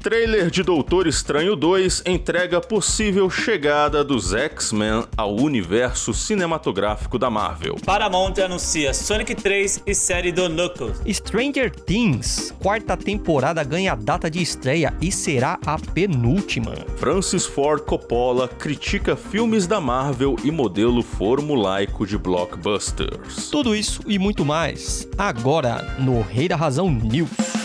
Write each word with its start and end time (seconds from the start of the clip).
Trailer 0.00 0.50
de 0.50 0.62
Doutor 0.62 1.06
Estranho 1.06 1.54
2 1.54 2.04
entrega 2.06 2.58
possível 2.58 3.28
chegada 3.28 4.02
dos 4.02 4.32
X-Men 4.32 5.04
ao 5.14 5.36
universo 5.36 6.14
cinematográfico 6.14 7.18
da 7.18 7.28
Marvel. 7.28 7.76
Paramount 7.84 8.38
anuncia 8.42 8.94
Sonic 8.94 9.34
3 9.34 9.82
e 9.86 9.94
série 9.94 10.32
do 10.32 10.48
Knuckles. 10.48 11.02
Stranger 11.06 11.70
Things, 11.70 12.50
quarta 12.62 12.96
temporada 12.96 13.62
ganha 13.62 13.94
data 13.94 14.30
de 14.30 14.40
estreia 14.40 14.94
e 15.02 15.12
será 15.12 15.58
a 15.66 15.78
penúltima. 15.78 16.72
Francis 16.96 17.44
Ford 17.44 17.82
Coppola 17.82 18.48
critica 18.48 19.14
filmes 19.14 19.66
da 19.66 19.82
Marvel 19.82 20.34
e 20.42 20.50
modelo 20.50 21.02
formulaico 21.02 22.06
de 22.06 22.16
blockbusters. 22.16 23.50
Tudo 23.50 23.76
isso 23.76 24.00
e 24.06 24.18
muito 24.18 24.46
mais 24.46 25.06
agora 25.18 25.94
no 25.98 26.22
Rei 26.22 26.48
da 26.48 26.56
Razão 26.56 26.90
News. 26.90 27.59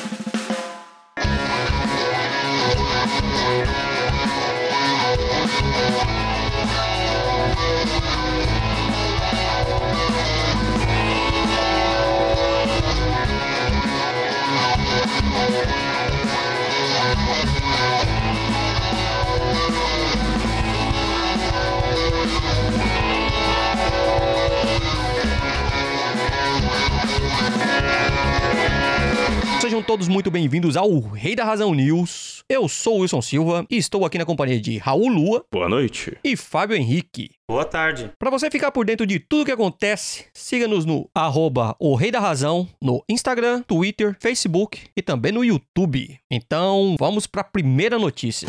Sejam 29.76 29.86
todos 29.86 30.08
muito 30.08 30.32
bem-vindos 30.32 30.78
ao 30.78 30.98
Rei 31.02 31.36
da 31.36 31.44
Razão 31.44 31.76
News. 31.76 32.46
Eu 32.48 32.66
sou 32.70 32.96
o 32.96 33.00
Wilson 33.02 33.22
Silva 33.22 33.68
e 33.70 33.76
estou 33.76 34.06
aqui 34.06 34.18
na 34.18 34.24
companhia 34.24 34.58
de 34.58 34.78
Raul 34.78 35.10
Lua 35.10 35.44
Boa 35.52 35.68
noite. 35.68 36.18
e 36.24 36.38
Fábio 36.38 36.78
Henrique. 36.78 37.32
Boa 37.46 37.66
tarde. 37.66 38.10
Para 38.18 38.30
você 38.30 38.50
ficar 38.50 38.72
por 38.72 38.86
dentro 38.86 39.06
de 39.06 39.20
tudo 39.20 39.44
que 39.44 39.52
acontece, 39.52 40.28
siga-nos 40.34 40.86
no 40.86 41.10
arroba 41.14 41.76
o 41.78 41.94
Rei 41.94 42.10
da 42.10 42.22
Razão 42.22 42.66
no 42.82 43.04
Instagram, 43.10 43.64
Twitter, 43.64 44.16
Facebook 44.18 44.80
e 44.96 45.02
também 45.02 45.34
no 45.34 45.44
YouTube. 45.44 46.18
Então, 46.32 46.96
vamos 46.98 47.28
para 47.28 47.42
a 47.42 47.44
primeira 47.44 48.00
notícia. 48.00 48.48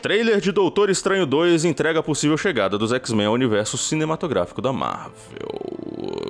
Trailer 0.00 0.40
de 0.40 0.50
Doutor 0.50 0.88
Estranho 0.90 1.26
2 1.26 1.64
entrega 1.64 2.02
possível 2.02 2.36
chegada 2.38 2.78
dos 2.78 2.92
X-Men 2.92 3.26
ao 3.26 3.34
universo 3.34 3.76
cinematográfico 3.76 4.62
da 4.62 4.72
Marvel. 4.72 5.12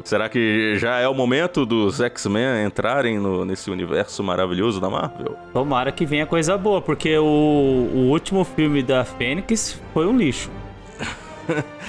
Será 0.04 0.28
que 0.28 0.76
já 0.76 0.98
é 0.98 1.06
o 1.06 1.14
momento 1.14 1.64
dos 1.64 2.00
X-Men 2.00 2.64
entrarem 2.66 3.18
no- 3.18 3.44
nesse 3.44 3.70
universo 3.70 4.22
maravilhoso 4.22 4.80
da 4.80 4.90
Marvel? 4.90 5.36
Tomara 5.52 5.92
que 5.92 6.04
venha 6.04 6.26
coisa 6.26 6.56
boa, 6.58 6.80
porque 6.82 7.16
o, 7.18 7.22
o 7.24 8.08
último 8.10 8.44
filme 8.44 8.82
da 8.82 9.04
Fênix 9.04 9.80
foi 9.94 10.06
um 10.06 10.16
lixo. 10.16 10.50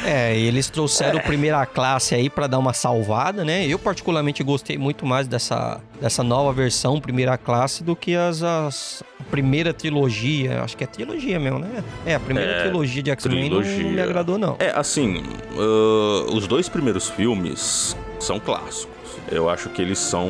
É, 0.03 0.35
e 0.35 0.47
eles 0.47 0.67
trouxeram 0.71 1.19
o 1.19 1.21
primeira 1.21 1.63
classe 1.67 2.15
aí 2.15 2.27
pra 2.31 2.47
dar 2.47 2.57
uma 2.57 2.73
salvada, 2.73 3.45
né? 3.45 3.67
Eu 3.67 3.77
particularmente 3.77 4.41
gostei 4.43 4.75
muito 4.75 5.05
mais 5.05 5.27
dessa, 5.27 5.79
dessa 6.01 6.23
nova 6.23 6.51
versão 6.51 6.99
primeira 6.99 7.37
classe 7.37 7.83
do 7.83 7.95
que 7.95 8.15
as, 8.15 8.41
as 8.41 9.03
a 9.03 9.10
primeira 9.31 9.73
trilogia. 9.73 10.61
Acho 10.61 10.75
que 10.77 10.83
é 10.83 10.87
trilogia 10.87 11.39
mesmo, 11.39 11.59
né? 11.59 11.83
É, 12.05 12.15
a 12.15 12.19
primeira 12.19 12.51
É, 12.51 12.63
trilogia 12.63 13.01
de 13.01 13.09
X-Men 13.11 13.49
não, 13.49 13.61
me 13.61 14.01
agradou 14.01 14.37
não. 14.37 14.57
É, 14.59 14.71
assim, 14.75 15.23
ah, 15.57 16.25
os 16.33 16.45
dois 16.47 16.67
primeiros 16.67 17.09
filmes 17.09 17.95
são 18.19 18.39
clássicos. 18.39 18.90
Eu 19.31 19.49
acho 19.49 19.69
que 19.69 19.81
eles 19.81 19.99
são. 19.99 20.29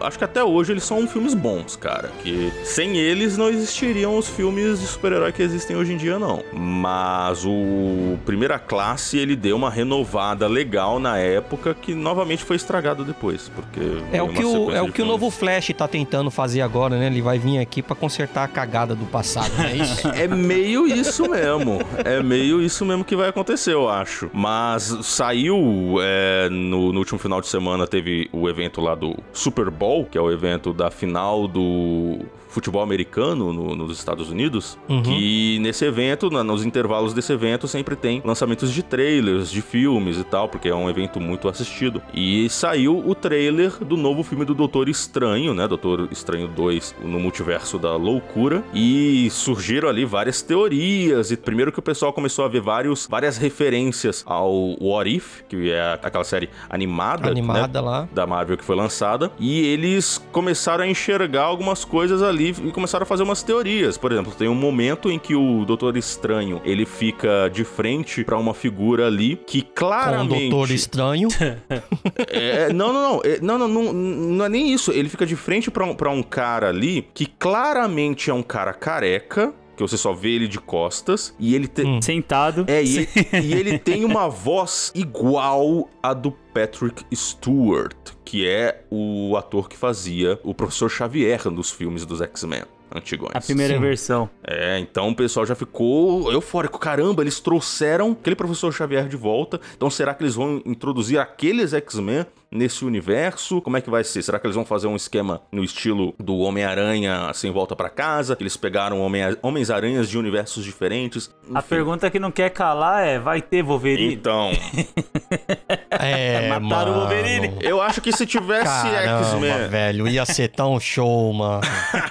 Acho 0.00 0.18
que 0.18 0.24
até 0.24 0.44
hoje 0.44 0.72
eles 0.72 0.84
são 0.84 1.06
filmes 1.06 1.34
bons, 1.34 1.76
cara. 1.76 2.10
Que 2.22 2.52
sem 2.64 2.96
eles 2.96 3.36
não 3.36 3.48
existiriam 3.48 4.16
os 4.16 4.28
filmes 4.28 4.80
de 4.80 4.86
super-herói 4.86 5.32
que 5.32 5.42
existem 5.42 5.76
hoje 5.76 5.92
em 5.92 5.96
dia, 5.96 6.18
não. 6.18 6.42
Mas 6.52 7.44
o 7.44 8.18
Primeira 8.24 8.58
Classe, 8.58 9.18
ele 9.18 9.34
deu 9.34 9.56
uma 9.56 9.70
renovada 9.70 10.46
legal 10.46 10.98
na 10.98 11.18
época 11.18 11.74
que 11.74 11.94
novamente 11.94 12.44
foi 12.44 12.56
estragado 12.56 13.04
depois. 13.04 13.48
Porque. 13.48 13.80
É 14.12 14.22
o 14.22 14.28
que 14.28 14.44
o, 14.44 14.70
é 14.70 14.82
o 14.82 14.92
que 14.92 15.02
o 15.02 15.06
novo 15.06 15.30
Flash 15.30 15.72
tá 15.76 15.88
tentando 15.88 16.30
fazer 16.30 16.60
agora, 16.60 16.98
né? 16.98 17.06
Ele 17.06 17.22
vai 17.22 17.38
vir 17.38 17.58
aqui 17.58 17.82
pra 17.82 17.96
consertar 17.96 18.44
a 18.44 18.48
cagada 18.48 18.94
do 18.94 19.06
passado, 19.06 19.50
não 19.56 19.64
é 19.64 19.76
isso? 19.76 20.06
É 20.16 20.26
meio 20.26 20.86
isso 20.86 21.28
mesmo. 21.28 21.78
É 22.04 22.22
meio 22.22 22.62
isso 22.62 22.84
mesmo 22.84 23.04
que 23.04 23.14
vai 23.14 23.28
acontecer, 23.28 23.74
eu 23.74 23.88
acho. 23.88 24.30
Mas 24.32 24.96
saiu 25.02 25.98
é, 26.00 26.48
no, 26.50 26.92
no 26.92 26.98
último 26.98 27.18
final 27.18 27.40
de 27.40 27.48
semana 27.48 27.75
teve 27.84 28.28
o 28.32 28.48
evento 28.48 28.80
lá 28.80 28.94
do 28.94 29.16
Super 29.32 29.70
Bowl, 29.70 30.04
que 30.04 30.16
é 30.16 30.20
o 30.20 30.30
evento 30.30 30.72
da 30.72 30.88
final 30.88 31.48
do 31.48 32.20
futebol 32.48 32.80
americano 32.80 33.52
no- 33.52 33.74
nos 33.76 33.98
Estados 33.98 34.30
Unidos. 34.30 34.78
Uhum. 34.88 35.02
Que 35.02 35.58
nesse 35.60 35.84
evento, 35.84 36.30
na- 36.30 36.42
nos 36.44 36.64
intervalos 36.64 37.12
desse 37.12 37.30
evento, 37.32 37.66
sempre 37.68 37.94
tem 37.96 38.22
lançamentos 38.24 38.72
de 38.72 38.82
trailers, 38.82 39.50
de 39.50 39.60
filmes 39.60 40.16
e 40.18 40.24
tal, 40.24 40.48
porque 40.48 40.68
é 40.68 40.74
um 40.74 40.88
evento 40.88 41.20
muito 41.20 41.48
assistido. 41.48 42.00
E 42.14 42.48
saiu 42.48 43.02
o 43.06 43.14
trailer 43.14 43.72
do 43.84 43.96
novo 43.96 44.22
filme 44.22 44.44
do 44.46 44.54
Doutor 44.54 44.88
Estranho, 44.88 45.52
né? 45.52 45.68
Doutor 45.68 46.08
Estranho 46.10 46.48
2 46.48 46.94
no 47.04 47.18
multiverso 47.20 47.78
da 47.78 47.94
loucura. 47.96 48.64
E 48.72 49.28
surgiram 49.30 49.88
ali 49.90 50.06
várias 50.06 50.40
teorias. 50.40 51.30
E 51.30 51.36
primeiro 51.36 51.70
que 51.70 51.78
o 51.78 51.82
pessoal 51.82 52.10
começou 52.12 52.44
a 52.44 52.48
ver 52.48 52.60
vários, 52.62 53.06
várias 53.10 53.36
referências 53.36 54.22
ao 54.26 54.50
What 54.80 55.14
If, 55.14 55.42
que 55.46 55.70
é 55.72 55.98
aquela 56.02 56.24
série 56.24 56.48
animada, 56.70 57.28
Animada 57.28 57.65
né, 57.74 57.80
lá. 57.80 58.08
da 58.12 58.26
Marvel 58.26 58.56
que 58.56 58.64
foi 58.64 58.76
lançada. 58.76 59.30
E 59.38 59.66
eles 59.66 60.20
começaram 60.32 60.84
a 60.84 60.86
enxergar 60.86 61.42
algumas 61.42 61.84
coisas 61.84 62.22
ali 62.22 62.54
e 62.64 62.72
começaram 62.72 63.04
a 63.04 63.06
fazer 63.06 63.22
umas 63.22 63.42
teorias. 63.42 63.96
Por 63.96 64.12
exemplo, 64.12 64.32
tem 64.32 64.48
um 64.48 64.54
momento 64.54 65.10
em 65.10 65.18
que 65.18 65.34
o 65.34 65.64
Doutor 65.64 65.96
Estranho 65.96 66.60
ele 66.64 66.84
fica 66.84 67.48
de 67.52 67.64
frente 67.64 68.24
pra 68.24 68.38
uma 68.38 68.54
figura 68.54 69.06
ali 69.06 69.36
que 69.46 69.62
Com 69.62 69.68
o 69.68 69.72
claramente 69.72 70.50
Doutor 70.50 70.70
Estranho. 70.72 71.28
é, 72.28 72.72
não, 72.72 72.92
não, 72.92 73.02
não, 73.02 73.20
é, 73.24 73.40
não, 73.40 73.58
não, 73.58 73.68
não, 73.68 73.92
não 73.92 74.44
é 74.44 74.48
nem 74.48 74.72
isso. 74.72 74.92
Ele 74.92 75.08
fica 75.08 75.26
de 75.26 75.36
frente 75.36 75.70
pra 75.70 75.84
um, 75.84 75.94
pra 75.94 76.10
um 76.10 76.22
cara 76.22 76.68
ali 76.68 77.08
que 77.14 77.26
claramente 77.26 78.30
é 78.30 78.34
um 78.34 78.42
cara 78.42 78.72
careca, 78.72 79.52
que 79.76 79.82
você 79.82 79.96
só 79.96 80.12
vê 80.12 80.30
ele 80.30 80.48
de 80.48 80.58
costas, 80.58 81.34
e 81.38 81.54
ele 81.54 81.68
tem. 81.68 81.86
Hum. 81.86 82.02
Sentado. 82.02 82.64
É, 82.66 82.82
e, 82.82 83.08
e 83.42 83.52
ele 83.52 83.78
tem 83.78 84.04
uma 84.04 84.28
voz 84.30 84.90
igual 84.94 85.88
a 86.02 86.14
do 86.14 86.32
Patrick 86.32 87.04
Stewart, 87.14 87.94
que 88.24 88.46
é 88.48 88.84
o 88.90 89.36
ator 89.36 89.68
que 89.68 89.76
fazia 89.76 90.40
o 90.42 90.54
professor 90.54 90.88
Xavier 90.88 91.48
nos 91.50 91.70
filmes 91.70 92.06
dos 92.06 92.20
X-Men 92.20 92.62
antigões. 92.94 93.32
A 93.34 93.40
primeira 93.40 93.74
Sim. 93.74 93.80
versão. 93.80 94.30
É, 94.42 94.78
então 94.78 95.08
o 95.08 95.14
pessoal 95.14 95.44
já 95.44 95.54
ficou 95.54 96.32
eufórico. 96.32 96.78
Caramba, 96.78 97.22
eles 97.22 97.40
trouxeram 97.40 98.12
aquele 98.12 98.36
professor 98.36 98.72
Xavier 98.72 99.08
de 99.08 99.16
volta. 99.16 99.60
Então 99.76 99.90
será 99.90 100.14
que 100.14 100.22
eles 100.22 100.34
vão 100.34 100.62
introduzir 100.64 101.18
aqueles 101.18 101.72
X-Men 101.72 102.26
nesse 102.50 102.84
universo? 102.84 103.60
Como 103.60 103.76
é 103.76 103.80
que 103.80 103.90
vai 103.90 104.04
ser? 104.04 104.22
Será 104.22 104.38
que 104.38 104.46
eles 104.46 104.54
vão 104.56 104.64
fazer 104.64 104.86
um 104.86 104.96
esquema 104.96 105.42
no 105.52 105.62
estilo 105.64 106.14
do 106.18 106.36
Homem-Aranha 106.38 107.30
sem 107.34 107.50
volta 107.50 107.74
pra 107.76 107.88
casa? 107.88 108.34
Que 108.36 108.42
eles 108.42 108.56
pegaram 108.56 109.00
Homem- 109.00 109.36
Homens-Aranhas 109.42 110.08
de 110.08 110.18
universos 110.18 110.64
diferentes? 110.64 111.30
A 111.54 111.58
Enfim. 111.58 111.68
pergunta 111.68 112.10
que 112.10 112.18
não 112.18 112.30
quer 112.30 112.50
calar 112.50 113.06
é: 113.06 113.18
vai 113.18 113.40
ter 113.42 113.62
Wolverine? 113.62 114.14
Então, 114.14 114.50
É, 115.90 116.48
Mataram 116.60 116.60
o 116.60 116.94
mano. 116.96 117.00
Wolverine. 117.00 117.52
eu 117.60 117.80
acho 117.80 118.00
que 118.00 118.12
se 118.12 118.26
tivesse 118.26 118.86
X-Men. 118.88 119.68
velho, 119.68 120.08
ia 120.08 120.24
ser 120.24 120.48
tão 120.48 120.78
show, 120.78 121.32
mano. 121.32 121.62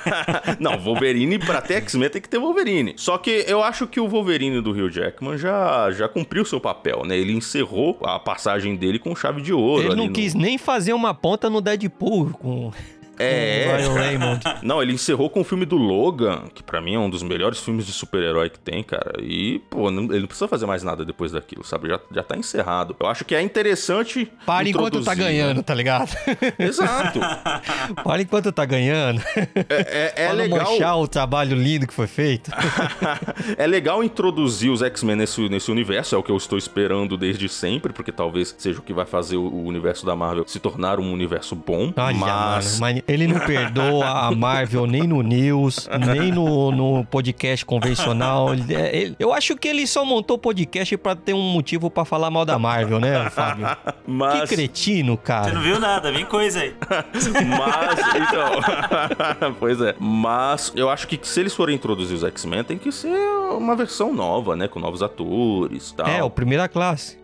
Não, 0.60 0.78
Wolverine, 0.80 1.40
pra 1.40 1.62
ter 1.62 1.76
X-Men 1.76 2.10
tem 2.10 2.22
que 2.22 2.30
ter 2.30 2.40
Wolverine. 2.40 2.94
Só 2.98 3.18
que 3.18 3.46
eu 3.48 3.64
acho 3.64 3.88
que 3.88 4.00
o 4.00 4.08
Wolverine 4.08 4.62
do 4.62 4.72
Hugh 4.72 4.90
Jackman 4.92 5.38
já, 5.38 5.92
já 5.92 6.08
cumpriu 6.08 6.46
seu 6.46 6.60
papel, 6.60 7.04
né? 7.06 7.18
Ele 7.18 7.34
encerrou 7.34 7.98
a 8.04 8.20
passagem 8.20 8.76
dele 8.76 9.00
com 9.00 9.16
chave 9.16 9.42
de 9.42 9.54
ouro. 9.54 9.82
Ele 9.84 9.88
ali 9.90 9.98
não 9.98 10.08
no- 10.08 10.14
quis 10.14 10.34
nem 10.36 10.58
fazer 10.58 10.94
uma 10.94 11.14
ponta 11.14 11.50
no 11.50 11.62
Deadpool 11.62 12.32
com 12.32 12.72
É. 13.18 13.76
Ryan 13.78 13.94
Raymond. 13.94 14.44
Não, 14.62 14.82
ele 14.82 14.94
encerrou 14.94 15.30
com 15.30 15.42
o 15.42 15.44
filme 15.44 15.66
do 15.66 15.76
Logan, 15.78 16.44
que 16.54 16.62
pra 16.64 16.82
mim 16.82 16.96
é 16.96 17.00
um 17.00 17.10
dos 17.10 17.24
melhores 17.24 17.60
filmes 17.60 17.86
de 17.86 17.94
super-herói 17.94 18.50
que 18.50 18.60
tem, 18.60 18.84
cara. 18.84 19.14
E, 19.22 19.60
pô, 19.70 19.90
não- 19.92 20.04
ele 20.06 20.22
não 20.22 20.28
precisa 20.28 20.48
fazer 20.48 20.66
mais 20.66 20.84
nada 20.84 21.06
depois 21.06 21.32
daquilo, 21.32 21.64
sabe? 21.64 21.90
Já, 21.90 22.00
já 22.12 22.24
tá 22.24 22.38
encerrado. 22.38 22.96
Eu 23.00 23.08
acho 23.08 23.24
que 23.26 23.36
é 23.36 23.42
interessante. 23.42 24.32
Para 24.46 24.68
enquanto 24.68 25.04
tá 25.04 25.16
né? 25.16 25.24
ganhando, 25.24 25.64
tá 25.64 25.74
ligado? 25.74 26.10
Exato. 26.60 27.20
Para 28.04 28.22
enquanto 28.22 28.52
tá 28.52 28.66
ganhando. 28.66 29.22
É, 29.70 30.14
é, 30.16 30.26
é 30.26 30.34
legal. 30.34 30.72
manchar 30.72 30.98
o 30.98 31.08
trabalho 31.08 31.56
lindo 31.56 31.88
que 31.88 31.94
foi 31.94 32.08
feito. 32.08 32.52
é 33.58 33.68
legal 33.68 34.04
introduzir 34.04 34.72
os 34.72 34.82
X-Men 34.82 35.16
nesse, 35.16 35.48
nesse 35.50 35.72
universo, 35.72 36.16
é 36.16 36.18
o 36.18 36.24
que 36.24 36.32
eu 36.32 36.38
estou 36.38 36.58
esperando 36.58 37.18
desde 37.18 37.48
sempre, 37.50 37.94
porque 37.94 38.12
talvez 38.12 38.56
seja 38.58 38.80
o 38.80 38.82
que 38.82 38.94
vai 38.94 39.06
fazer 39.06 39.38
o, 39.38 39.44
o 39.44 39.66
universo 39.66 40.06
da 40.06 40.16
Marvel 40.16 40.46
se 40.48 40.60
tornar 40.60 41.00
um 41.00 41.12
universo 41.12 41.56
bom. 41.56 41.94
Olha, 41.96 42.18
mas. 42.18 42.80
mano, 42.80 43.02
ele 43.08 43.28
não 43.28 43.40
perdoa 43.46 44.06
a 44.28 44.32
Marvel 44.32 44.86
nem 44.88 45.04
no 45.04 45.22
News, 45.22 45.88
nem 46.18 46.32
no, 46.32 46.72
no 46.72 47.06
podcast 47.06 47.66
convencional. 47.66 48.54
Ele- 48.54 48.74
é, 48.76 48.96
ele- 48.96 49.16
eu 49.20 49.34
acho 49.34 49.56
que 49.56 49.68
ele 49.68 49.86
só 49.88 50.04
montou 50.06 50.36
o 50.38 50.40
podcast 50.40 50.96
pra 50.98 51.16
ter 51.16 51.34
um 51.34 51.42
motivo 51.42 51.90
pra 51.90 52.06
falar 52.06 52.30
mal 52.32 52.46
da 52.46 52.58
Marvel, 52.60 53.00
né, 53.00 53.30
Fábio? 53.30 53.68
Mas, 54.08 54.50
Que 54.50 54.56
cretino, 54.56 55.06
Você 55.06 55.10
não 55.10 55.18
cara. 55.18 55.60
viu 55.60 55.80
nada, 55.80 56.12
vem 56.12 56.26
coisa 56.26 56.60
aí. 56.62 56.74
mas, 57.58 58.00
então, 58.16 59.54
pois 59.60 59.82
é. 59.82 59.96
Mas 60.00 60.72
eu 60.76 60.90
acho 60.90 61.08
que 61.08 61.20
se 61.24 61.40
eles 61.40 61.54
forem 61.54 61.76
introduzir 61.76 62.16
os 62.16 62.24
X-Men, 62.24 62.64
tem 62.64 62.78
que 62.78 62.92
ser 62.92 63.08
uma 63.52 63.76
versão 63.76 64.14
nova, 64.14 64.56
né? 64.56 64.68
Com 64.68 64.80
novos 64.80 65.02
atores 65.02 65.90
e 65.90 65.96
tal. 65.96 66.08
É, 66.08 66.24
o 66.24 66.30
primeira 66.30 66.68
classe. 66.68 67.18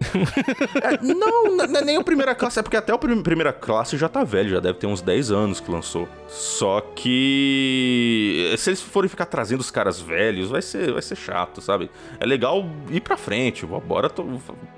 É, 0.81 0.97
não, 1.03 1.55
não 1.55 1.79
é 1.79 1.83
nem 1.83 1.97
o 1.97 2.03
primeira 2.03 2.33
classe, 2.35 2.59
é 2.59 2.63
porque 2.63 2.77
até 2.77 2.93
o 2.93 2.99
prim- 2.99 3.21
primeira 3.21 3.53
classe 3.53 3.97
já 3.97 4.09
tá 4.09 4.23
velho, 4.23 4.49
já 4.49 4.59
deve 4.59 4.79
ter 4.79 4.87
uns 4.87 5.01
10 5.01 5.31
anos 5.31 5.59
que 5.59 5.70
lançou. 5.71 6.07
Só 6.27 6.81
que 6.81 8.53
se 8.57 8.69
eles 8.69 8.81
forem 8.81 9.09
ficar 9.09 9.25
trazendo 9.25 9.59
os 9.59 9.71
caras 9.71 9.99
velhos, 9.99 10.49
vai 10.49 10.61
ser, 10.61 10.93
vai 10.93 11.01
ser 11.01 11.15
chato, 11.15 11.61
sabe? 11.61 11.89
É 12.19 12.25
legal 12.25 12.65
ir 12.89 13.01
pra 13.01 13.17
frente, 13.17 13.65
bora 13.65 14.09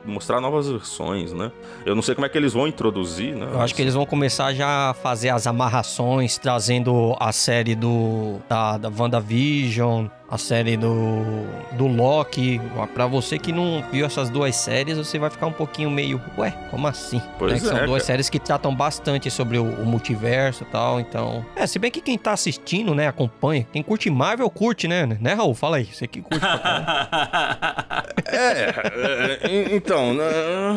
mostrar 0.06 0.40
novas 0.40 0.70
versões, 0.70 1.34
né? 1.34 1.52
Eu 1.86 1.96
não 1.96 2.02
sei 2.02 2.16
como 2.16 2.26
é 2.26 2.30
que 2.30 2.38
eles 2.38 2.54
vão 2.54 2.68
introduzir, 2.68 3.36
né? 3.36 3.48
Eu 3.52 3.62
acho 3.62 3.76
que 3.76 3.82
eles 3.82 3.94
vão 3.94 4.06
começar 4.06 4.54
já 4.54 4.90
a 4.90 4.94
fazer 4.94 5.30
as 5.30 5.46
amarrações, 5.46 6.38
trazendo 6.38 7.16
a 7.20 7.32
série 7.32 7.76
do 7.76 8.40
da, 8.48 8.78
da 8.78 8.90
WandaVision, 8.90 10.08
a 10.34 10.38
série 10.38 10.76
do, 10.76 11.46
do 11.74 11.86
Loki. 11.86 12.60
Pra 12.94 13.06
você 13.06 13.38
que 13.38 13.52
não 13.52 13.84
viu 13.92 14.04
essas 14.06 14.30
duas 14.32 14.56
séries, 14.56 14.98
você 14.98 15.20
vai 15.20 15.30
ficar 15.30 15.46
um 15.46 15.52
pouquinho 15.52 15.92
meio, 15.92 16.20
ué, 16.38 16.52
como 16.72 16.88
assim? 16.88 17.22
Pois 17.38 17.54
Né, 17.54 17.60
que 17.60 17.66
é, 17.66 17.70
são 17.70 17.78
duas 17.86 18.02
cara. 18.02 18.04
séries 18.06 18.30
que 18.30 18.40
tratam 18.40 18.74
bastante 18.74 19.30
sobre 19.30 19.60
o, 19.60 19.64
o 19.64 19.86
multiverso 19.86 20.64
e 20.64 20.66
tal, 20.68 21.00
então... 21.00 21.46
É, 21.56 21.68
se 21.68 21.78
bem 21.78 21.92
que 21.92 22.02
quem 22.02 22.18
tá 22.18 22.32
assistindo, 22.32 22.96
né, 22.96 23.08
acompanha. 23.08 23.68
Quem 23.72 23.84
curte 23.84 24.10
Marvel, 24.10 24.50
curte, 24.50 24.88
né? 24.88 25.06
Né, 25.06 25.34
Raul? 25.34 25.54
Fala 25.54 25.78
aí, 25.78 25.86
você 25.86 26.08
que 26.08 26.22
curte 26.22 26.40
pra 26.40 26.58
caramba. 26.60 28.14
É, 28.26 29.38
é, 29.44 29.76
então, 29.76 30.14
né, 30.14 30.24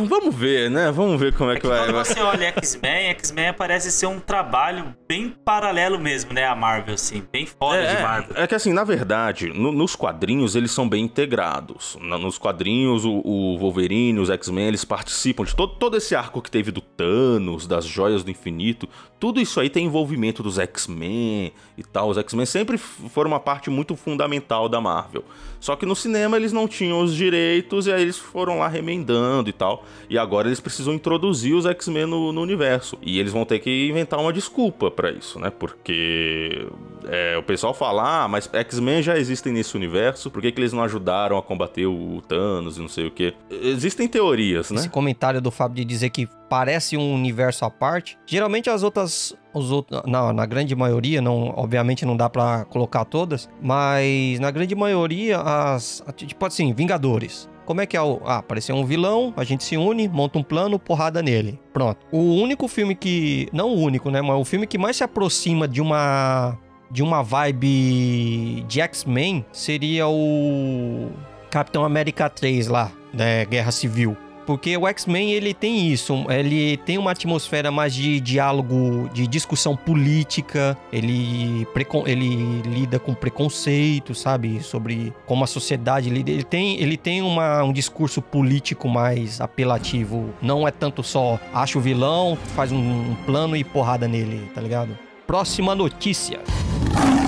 vamos 0.06 0.34
ver, 0.34 0.70
né? 0.70 0.90
Vamos 0.90 1.18
ver 1.18 1.32
como 1.32 1.50
é 1.50 1.54
É 1.54 1.56
que 1.56 1.62
que 1.62 1.68
vai. 1.68 1.78
quando 1.78 1.94
vai- 1.94 2.04
você 2.04 2.20
olha 2.20 2.46
X-Men, 2.48 3.08
X-Men 3.10 3.52
parece 3.54 3.90
ser 3.90 4.06
um 4.06 4.20
trabalho 4.20 4.94
bem 5.08 5.34
paralelo 5.44 5.98
mesmo, 5.98 6.34
né? 6.34 6.44
A 6.44 6.54
Marvel, 6.54 6.94
assim, 6.94 7.22
bem 7.32 7.46
fora 7.46 7.86
de 7.96 8.02
Marvel. 8.02 8.36
É, 8.36 8.42
é 8.42 8.46
que 8.46 8.54
assim, 8.54 8.72
na 8.74 8.84
verdade, 8.84 9.45
no- 9.52 9.72
nos 9.72 9.94
quadrinhos 9.96 10.54
eles 10.56 10.70
são 10.70 10.88
bem 10.88 11.04
integrados. 11.04 11.96
Nos 12.00 12.38
quadrinhos, 12.38 13.04
o, 13.04 13.20
o 13.25 13.58
Wolverine, 13.58 14.19
os 14.19 14.31
X-Men, 14.31 14.66
eles 14.69 14.84
participam 14.84 15.44
de 15.44 15.54
todo, 15.54 15.75
todo 15.75 15.96
esse 15.96 16.14
arco 16.14 16.40
que 16.43 16.50
teve 16.50 16.70
do 16.70 16.81
Thanos, 16.81 17.66
das 17.66 17.84
Joias 17.84 18.22
do 18.25 18.31
Infinito. 18.31 18.88
Tudo 19.19 19.40
isso 19.40 19.58
aí 19.60 19.70
tem 19.70 19.87
envolvimento 19.87 20.43
dos 20.43 20.58
X-Men 20.58 21.52
e 21.78 21.82
tal. 21.82 22.10
Os 22.10 22.19
X-Men 22.19 22.44
sempre 22.46 22.76
foram 22.78 23.31
uma 23.31 23.40
parte 23.40 23.70
muito 23.70 23.96
fundamental 23.96 24.69
da 24.69 24.81
Marvel. 24.81 25.25
Só 25.58 25.75
que 25.75 25.87
no 25.87 25.96
cinema 25.96 26.37
eles 26.37 26.52
não 26.52 26.69
tinham 26.69 27.00
os 27.00 27.14
direitos 27.14 27.87
e 27.87 27.92
aí 27.92 28.02
eles 28.02 28.19
foram 28.19 28.58
lá 28.58 28.69
remendando 28.69 29.49
e 29.49 29.52
tal. 29.52 29.84
E 30.08 30.19
agora 30.19 30.49
eles 30.49 30.60
precisam 30.60 30.92
introduzir 30.92 31.54
os 31.54 31.64
X-Men 31.64 32.06
no, 32.06 32.31
no 32.32 32.42
universo. 32.42 32.99
E 33.00 33.19
eles 33.19 33.32
vão 33.32 33.44
ter 33.46 33.58
que 33.58 33.88
inventar 33.88 34.20
uma 34.20 34.32
desculpa 34.32 34.90
pra 34.90 35.10
isso, 35.10 35.38
né? 35.38 35.50
Porque 35.50 36.66
é, 37.06 37.36
o 37.36 37.42
pessoal 37.42 37.72
fala, 37.72 38.24
ah, 38.24 38.28
mas 38.28 38.48
X-Men 38.52 39.02
já 39.02 39.16
existem 39.16 39.52
nesse 39.52 39.76
universo, 39.76 40.30
por 40.30 40.42
que, 40.42 40.50
que 40.50 40.60
eles 40.60 40.72
não 40.72 40.82
ajudaram 40.82 41.36
a 41.36 41.42
combater 41.42 41.86
o 41.86 42.20
Thanos 42.22 42.76
e 42.76 42.80
não 42.80 42.88
sei 42.88 43.06
o 43.06 43.10
quê? 43.10 43.34
Existem 43.50 44.08
teorias, 44.08 44.70
né? 44.70 44.80
Esse 44.80 44.88
comentário 44.88 45.40
do 45.40 45.50
Fábio 45.50 45.76
de 45.76 45.84
dizer 45.84 46.10
que 46.10 46.28
parece 46.48 46.96
um 46.96 47.14
universo 47.14 47.64
à 47.64 47.70
parte. 47.70 48.18
Geralmente 48.26 48.70
as 48.70 48.82
outras. 48.82 49.34
Os 49.54 49.70
outros, 49.70 50.02
na, 50.06 50.34
na 50.34 50.44
grande 50.44 50.74
maioria, 50.76 51.22
não, 51.22 51.54
obviamente 51.56 52.04
não 52.04 52.14
dá 52.14 52.28
pra 52.28 52.66
colocar 52.66 53.06
todas, 53.06 53.48
mas 53.62 54.38
na 54.38 54.50
grande 54.50 54.74
maioria, 54.74 55.40
as. 55.40 56.02
Tipo 56.14 56.44
assim, 56.44 56.74
Vingadores. 56.74 57.48
Como 57.64 57.80
é 57.80 57.86
que 57.86 57.96
é 57.96 58.00
o. 58.00 58.20
Ah, 58.24 58.38
apareceu 58.38 58.76
um 58.76 58.84
vilão, 58.84 59.34
a 59.36 59.42
gente 59.42 59.64
se 59.64 59.76
une, 59.76 60.08
monta 60.08 60.38
um 60.38 60.42
plano, 60.42 60.78
porrada 60.78 61.20
nele. 61.20 61.58
Pronto. 61.72 61.98
O 62.12 62.36
único 62.36 62.68
filme 62.68 62.94
que. 62.94 63.48
Não 63.52 63.70
o 63.70 63.80
único, 63.80 64.08
né? 64.08 64.22
Mas 64.22 64.40
o 64.40 64.44
filme 64.44 64.66
que 64.66 64.78
mais 64.78 64.96
se 64.96 65.02
aproxima 65.02 65.66
de 65.66 65.80
uma. 65.80 66.56
De 66.90 67.02
uma 67.02 67.22
vibe 67.22 68.64
de 68.68 68.80
X-Men 68.80 69.44
seria 69.52 70.06
o. 70.08 71.10
Capitão 71.50 71.84
América 71.84 72.28
3 72.28 72.66
lá, 72.66 72.90
da 73.14 73.44
Guerra 73.44 73.70
Civil. 73.70 74.16
Porque 74.46 74.76
o 74.76 74.86
X-Men, 74.86 75.32
ele 75.32 75.52
tem 75.52 75.88
isso, 75.88 76.24
ele 76.30 76.76
tem 76.76 76.96
uma 76.96 77.10
atmosfera 77.10 77.72
mais 77.72 77.92
de 77.92 78.20
diálogo, 78.20 79.10
de 79.12 79.26
discussão 79.26 79.76
política, 79.76 80.78
ele, 80.92 81.66
ele 82.06 82.62
lida 82.62 83.00
com 83.00 83.12
preconceito, 83.12 84.14
sabe? 84.14 84.62
Sobre 84.62 85.12
como 85.26 85.42
a 85.42 85.48
sociedade 85.48 86.08
lida. 86.08 86.30
Ele 86.30 86.44
tem, 86.44 86.80
ele 86.80 86.96
tem 86.96 87.22
uma, 87.22 87.64
um 87.64 87.72
discurso 87.72 88.22
político 88.22 88.88
mais 88.88 89.40
apelativo. 89.40 90.32
Não 90.40 90.66
é 90.66 90.70
tanto 90.70 91.02
só 91.02 91.40
acha 91.52 91.76
o 91.76 91.80
vilão, 91.80 92.38
faz 92.54 92.70
um, 92.70 92.76
um 93.10 93.16
plano 93.26 93.56
e 93.56 93.64
porrada 93.64 94.06
nele, 94.06 94.48
tá 94.54 94.60
ligado? 94.60 94.96
Próxima 95.26 95.74
notícia. 95.74 96.40
Thank 96.88 97.20
you. 97.20 97.25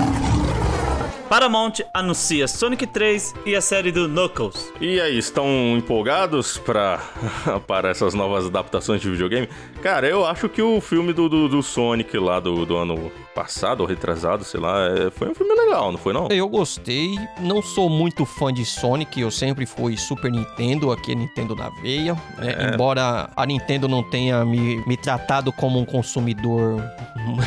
Paramount 1.29 1.73
anuncia 1.93 2.47
Sonic 2.47 2.87
3 2.87 3.35
e 3.45 3.55
a 3.55 3.61
série 3.61 3.91
do 3.91 4.07
Knuckles. 4.07 4.73
E 4.81 4.99
aí, 4.99 5.15
estão 5.15 5.47
empolgados 5.77 6.57
pra, 6.57 6.99
para 7.67 7.89
essas 7.89 8.15
novas 8.15 8.47
adaptações 8.47 8.99
de 8.99 9.11
videogame? 9.11 9.47
Cara, 9.83 10.07
eu 10.07 10.25
acho 10.25 10.49
que 10.49 10.59
o 10.61 10.81
filme 10.81 11.13
do, 11.13 11.29
do, 11.29 11.47
do 11.47 11.61
Sonic 11.61 12.17
lá 12.17 12.39
do, 12.39 12.65
do 12.65 12.75
ano 12.75 13.11
passado, 13.35 13.81
ou 13.81 13.85
retrasado, 13.87 14.43
sei 14.43 14.59
lá, 14.59 14.85
é- 14.87 15.11
foi 15.11 15.29
um 15.29 15.35
filme 15.35 15.53
legal, 15.55 15.91
não 15.91 15.99
foi 15.99 16.11
não? 16.13 16.27
Eu 16.29 16.49
gostei, 16.49 17.15
não 17.39 17.61
sou 17.61 17.89
muito 17.89 18.25
fã 18.25 18.51
de 18.51 18.65
Sonic, 18.65 19.21
eu 19.21 19.29
sempre 19.31 19.65
fui 19.65 19.95
Super 19.95 20.31
Nintendo, 20.31 20.91
aqui 20.91 21.11
é 21.11 21.15
Nintendo 21.15 21.55
na 21.55 21.69
veia, 21.69 22.15
né? 22.37 22.71
Embora 22.73 23.29
a 23.35 23.45
Nintendo 23.45 23.87
não 23.87 24.03
tenha 24.03 24.43
me, 24.43 24.83
me 24.85 24.97
tratado 24.97 25.53
como 25.53 25.79
um 25.79 25.85
consumidor, 25.85 26.83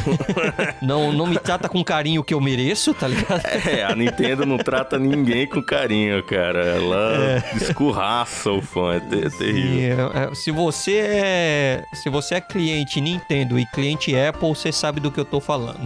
não, 0.81 1.13
não 1.13 1.27
me 1.27 1.39
trata 1.39 1.69
com 1.69 1.81
o 1.81 1.85
carinho 1.85 2.25
que 2.25 2.33
eu 2.33 2.41
mereço, 2.41 2.95
tá 2.95 3.09
ligado? 3.09 3.43
É, 3.45 3.72
a 3.81 3.95
Nintendo 3.95 4.45
não 4.45 4.59
trata 4.59 4.99
ninguém 4.99 5.47
com 5.47 5.63
carinho, 5.63 6.23
cara. 6.25 6.65
Ela 6.65 7.43
escurraça 7.57 8.51
o 8.51 8.61
fã, 8.61 8.95
é, 8.97 9.01
te- 9.01 9.27
é 9.27 9.31
terrível. 9.31 9.79
E, 9.79 9.85
é, 10.19 10.25
é, 10.31 10.35
se 10.35 10.51
você 10.51 10.97
é 10.99 11.83
se 11.95 12.09
você 12.11 12.35
é 12.35 12.41
cliente 12.41 13.01
Nintendo 13.01 13.59
e 13.59 13.65
cliente 13.67 14.15
Apple, 14.17 14.49
você 14.49 14.73
sabe 14.73 15.01
do 15.01 15.11
que 15.11 15.21
eu 15.21 15.25
tô 15.25 15.41
falando. 15.41 15.81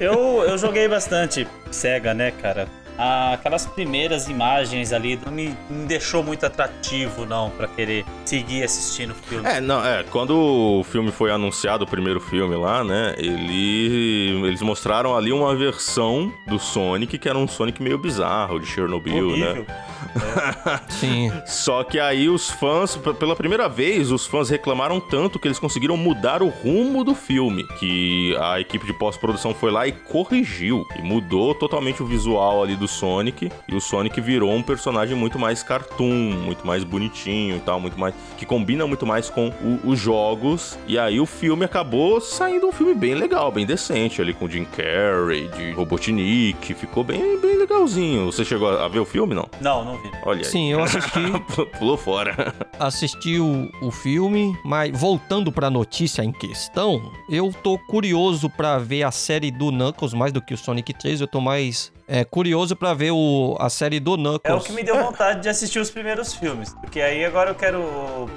Eu, 0.00 0.42
eu 0.42 0.58
joguei 0.58 0.88
bastante 0.88 1.46
Sega, 1.70 2.12
né, 2.12 2.30
cara? 2.32 2.66
Aquelas 2.98 3.66
primeiras 3.66 4.28
imagens 4.28 4.92
ali 4.92 5.18
não 5.24 5.32
me, 5.32 5.56
me 5.68 5.86
deixou 5.86 6.22
muito 6.22 6.46
atrativo, 6.46 7.26
não, 7.26 7.50
pra 7.50 7.66
querer 7.66 8.04
seguir 8.24 8.62
assistindo 8.62 9.10
o 9.10 9.14
filme. 9.14 9.48
É, 9.48 9.60
não, 9.60 9.84
é, 9.84 10.04
quando 10.04 10.36
o 10.36 10.84
filme 10.84 11.10
foi 11.10 11.30
anunciado, 11.30 11.84
o 11.84 11.86
primeiro 11.86 12.20
filme 12.20 12.54
lá, 12.56 12.84
né, 12.84 13.14
ele, 13.18 14.46
eles 14.46 14.62
mostraram 14.62 15.16
ali 15.16 15.32
uma 15.32 15.54
versão 15.54 16.32
do 16.46 16.58
Sonic, 16.58 17.18
que 17.18 17.28
era 17.28 17.38
um 17.38 17.48
Sonic 17.48 17.82
meio 17.82 17.98
bizarro, 17.98 18.60
de 18.60 18.66
Chernobyl, 18.66 19.28
Horrível. 19.28 19.54
né? 19.54 19.66
Sim. 20.88 21.32
Só 21.46 21.82
que 21.82 21.98
aí 21.98 22.28
os 22.28 22.50
fãs, 22.50 22.96
pela 23.18 23.34
primeira 23.34 23.68
vez, 23.68 24.12
os 24.12 24.26
fãs 24.26 24.48
reclamaram 24.48 25.00
tanto 25.00 25.38
que 25.38 25.48
eles 25.48 25.58
conseguiram 25.58 25.96
mudar 25.96 26.42
o 26.42 26.48
rumo 26.48 27.04
do 27.04 27.14
filme. 27.14 27.64
Que 27.78 28.36
a 28.40 28.60
equipe 28.60 28.86
de 28.86 28.92
pós-produção 28.92 29.54
foi 29.54 29.70
lá 29.70 29.86
e 29.86 29.92
corrigiu. 29.92 30.84
E 30.98 31.02
mudou 31.02 31.54
totalmente 31.54 32.02
o 32.02 32.06
visual 32.06 32.62
ali 32.62 32.76
do 32.76 32.83
Sonic. 32.88 33.50
E 33.68 33.74
o 33.74 33.80
Sonic 33.80 34.20
virou 34.20 34.52
um 34.52 34.62
personagem 34.62 35.16
muito 35.16 35.38
mais 35.38 35.62
cartoon, 35.62 36.32
muito 36.44 36.66
mais 36.66 36.84
bonitinho 36.84 37.56
e 37.56 37.60
tal, 37.60 37.80
muito 37.80 37.98
mais. 37.98 38.14
que 38.36 38.44
combina 38.46 38.86
muito 38.86 39.06
mais 39.06 39.28
com 39.30 39.48
o- 39.48 39.80
os 39.90 39.98
jogos. 39.98 40.78
E 40.86 40.98
aí 40.98 41.18
o 41.20 41.26
filme 41.26 41.64
acabou 41.64 42.20
saindo 42.20 42.66
um 42.66 42.72
filme 42.72 42.94
bem 42.94 43.14
legal, 43.14 43.50
bem 43.50 43.64
decente 43.66 44.20
ali, 44.20 44.32
com 44.34 44.48
Jim 44.48 44.64
Carrey, 44.64 45.48
de 45.48 45.72
Robotnik. 45.72 46.74
Ficou 46.74 47.02
bem, 47.04 47.38
bem 47.40 47.56
legalzinho. 47.56 48.26
Você 48.26 48.44
chegou 48.44 48.68
a 48.68 48.84
a 48.84 48.88
ver 48.88 48.98
o 48.98 49.04
filme, 49.06 49.34
não? 49.34 49.48
Não, 49.62 49.82
não 49.84 49.96
vi. 49.96 50.10
Olha 50.26 50.40
aí. 50.40 50.44
Sim, 50.44 50.70
eu 50.72 50.82
assisti. 50.82 51.20
Pulou 51.78 51.96
fora. 51.96 52.54
assisti 52.78 53.38
o, 53.38 53.70
o 53.80 53.90
filme, 53.90 54.54
mas 54.64 54.90
voltando 54.98 55.50
pra 55.50 55.70
notícia 55.70 56.22
em 56.22 56.30
questão, 56.32 57.10
eu 57.30 57.50
tô 57.62 57.78
curioso 57.78 58.50
pra 58.50 58.78
ver 58.78 59.04
a 59.04 59.10
série 59.10 59.50
do 59.50 59.70
Knuckles 59.70 60.12
mais 60.12 60.32
do 60.32 60.42
que 60.42 60.52
o 60.52 60.58
Sonic 60.58 60.92
3. 60.92 61.20
Eu 61.22 61.26
tô 61.26 61.40
mais 61.40 61.90
é, 62.06 62.24
curioso 62.24 62.76
pra 62.76 62.92
ver 62.94 63.10
o, 63.12 63.56
a 63.58 63.68
série 63.68 63.98
do 64.00 64.16
Knuckles. 64.16 64.40
É 64.44 64.54
o 64.54 64.60
que 64.60 64.72
me 64.72 64.82
deu 64.82 64.96
vontade 65.02 65.40
de 65.42 65.48
assistir 65.48 65.78
os 65.78 65.90
primeiros 65.90 66.34
filmes. 66.34 66.74
Porque 66.80 67.00
aí 67.00 67.24
agora 67.24 67.50
eu 67.50 67.54
quero. 67.54 67.82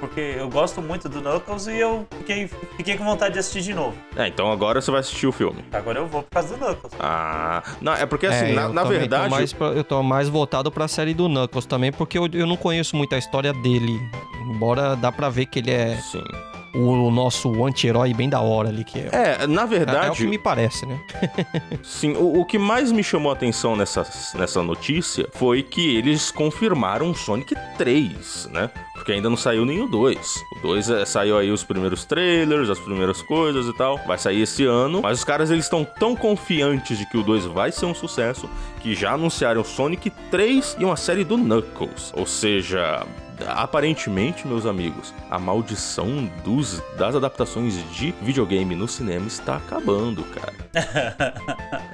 Porque 0.00 0.20
eu 0.38 0.48
gosto 0.48 0.80
muito 0.80 1.08
do 1.08 1.20
Knuckles 1.20 1.66
e 1.66 1.76
eu 1.78 2.06
fiquei, 2.18 2.48
fiquei 2.76 2.96
com 2.96 3.04
vontade 3.04 3.34
de 3.34 3.40
assistir 3.40 3.62
de 3.62 3.74
novo. 3.74 3.94
É, 4.16 4.26
então 4.28 4.50
agora 4.50 4.80
você 4.80 4.90
vai 4.90 5.00
assistir 5.00 5.26
o 5.26 5.32
filme. 5.32 5.64
Agora 5.72 5.98
eu 5.98 6.06
vou 6.06 6.22
por 6.22 6.30
causa 6.30 6.56
do 6.56 6.58
Knuckles. 6.64 6.92
Ah, 6.98 7.62
não, 7.80 7.92
é 7.94 8.06
porque 8.06 8.26
assim, 8.26 8.46
É, 8.46 8.52
na, 8.54 8.62
eu 8.62 8.72
na 8.72 8.84
verdade. 8.84 9.24
Tô 9.24 9.30
mais 9.30 9.52
pra- 9.52 9.66
eu 9.68 9.84
tô 9.84 10.02
mais 10.02 10.28
voltado 10.28 10.70
pra 10.70 10.88
série 10.88 11.14
do 11.14 11.28
Knuckles 11.28 11.66
também, 11.66 11.92
porque 11.92 12.18
eu, 12.18 12.28
eu 12.32 12.46
não 12.46 12.56
conheço 12.56 12.96
muito 12.96 13.14
a 13.14 13.18
história 13.18 13.52
dele. 13.52 14.00
Embora 14.50 14.96
dá 14.96 15.12
pra 15.12 15.28
ver 15.28 15.46
que 15.46 15.58
ele 15.58 15.70
é. 15.70 15.96
Sim. 15.96 16.22
O 16.74 17.10
nosso 17.10 17.64
anti-herói 17.64 18.12
bem 18.14 18.28
da 18.28 18.40
hora 18.40 18.68
ali, 18.68 18.84
que 18.84 18.98
é. 18.98 19.08
É, 19.12 19.46
na 19.46 19.66
verdade. 19.66 20.06
É, 20.06 20.08
é 20.08 20.10
o 20.10 20.14
que 20.14 20.26
me 20.26 20.38
parece, 20.38 20.86
né? 20.86 21.00
sim, 21.82 22.12
o, 22.12 22.40
o, 22.40 22.44
que 22.44 22.58
mais 22.58 22.92
me 22.92 23.02
chamou 23.02 23.30
a 23.30 23.34
atenção 23.34 23.76
nessa, 23.76 24.06
nessa 24.34 24.62
notícia 24.62 25.28
foi 25.32 25.62
que 25.62 25.96
eles 25.96 26.30
confirmaram 26.30 27.14
Sonic 27.14 27.54
3, 27.76 28.48
né? 28.52 28.70
Porque 28.94 29.12
ainda 29.12 29.30
não 29.30 29.36
saiu 29.36 29.64
nem 29.64 29.80
o 29.80 29.88
2. 29.88 30.44
O 30.58 30.62
2 30.62 30.90
é, 30.90 31.04
saiu 31.04 31.38
aí 31.38 31.50
os 31.50 31.64
primeiros 31.64 32.04
trailers, 32.04 32.68
as 32.68 32.78
primeiras 32.78 33.22
coisas 33.22 33.66
e 33.66 33.72
tal. 33.72 33.98
Vai 34.06 34.18
sair 34.18 34.42
esse 34.42 34.64
ano. 34.64 35.00
Mas 35.02 35.18
os 35.18 35.24
caras 35.24 35.50
eles 35.50 35.64
estão 35.64 35.84
tão 35.84 36.14
confiantes 36.14 36.98
de 36.98 37.06
que 37.06 37.16
o 37.16 37.22
2 37.22 37.46
vai 37.46 37.72
ser 37.72 37.86
um 37.86 37.94
sucesso 37.94 38.48
que 38.80 38.94
já 38.94 39.12
anunciaram 39.12 39.64
Sonic 39.64 40.10
3 40.30 40.76
e 40.78 40.84
uma 40.84 40.96
série 40.96 41.24
do 41.24 41.36
Knuckles. 41.36 42.12
Ou 42.14 42.26
seja, 42.26 43.06
aparentemente, 43.46 44.46
meus 44.46 44.66
amigos, 44.66 45.14
a 45.30 45.38
maldição 45.38 46.28
dos, 46.44 46.82
das 46.96 47.14
adaptações 47.14 47.74
de 47.92 48.14
videogame 48.22 48.74
no 48.74 48.88
cinema 48.88 49.26
está 49.26 49.56
acabando, 49.56 50.24
cara. 50.24 50.58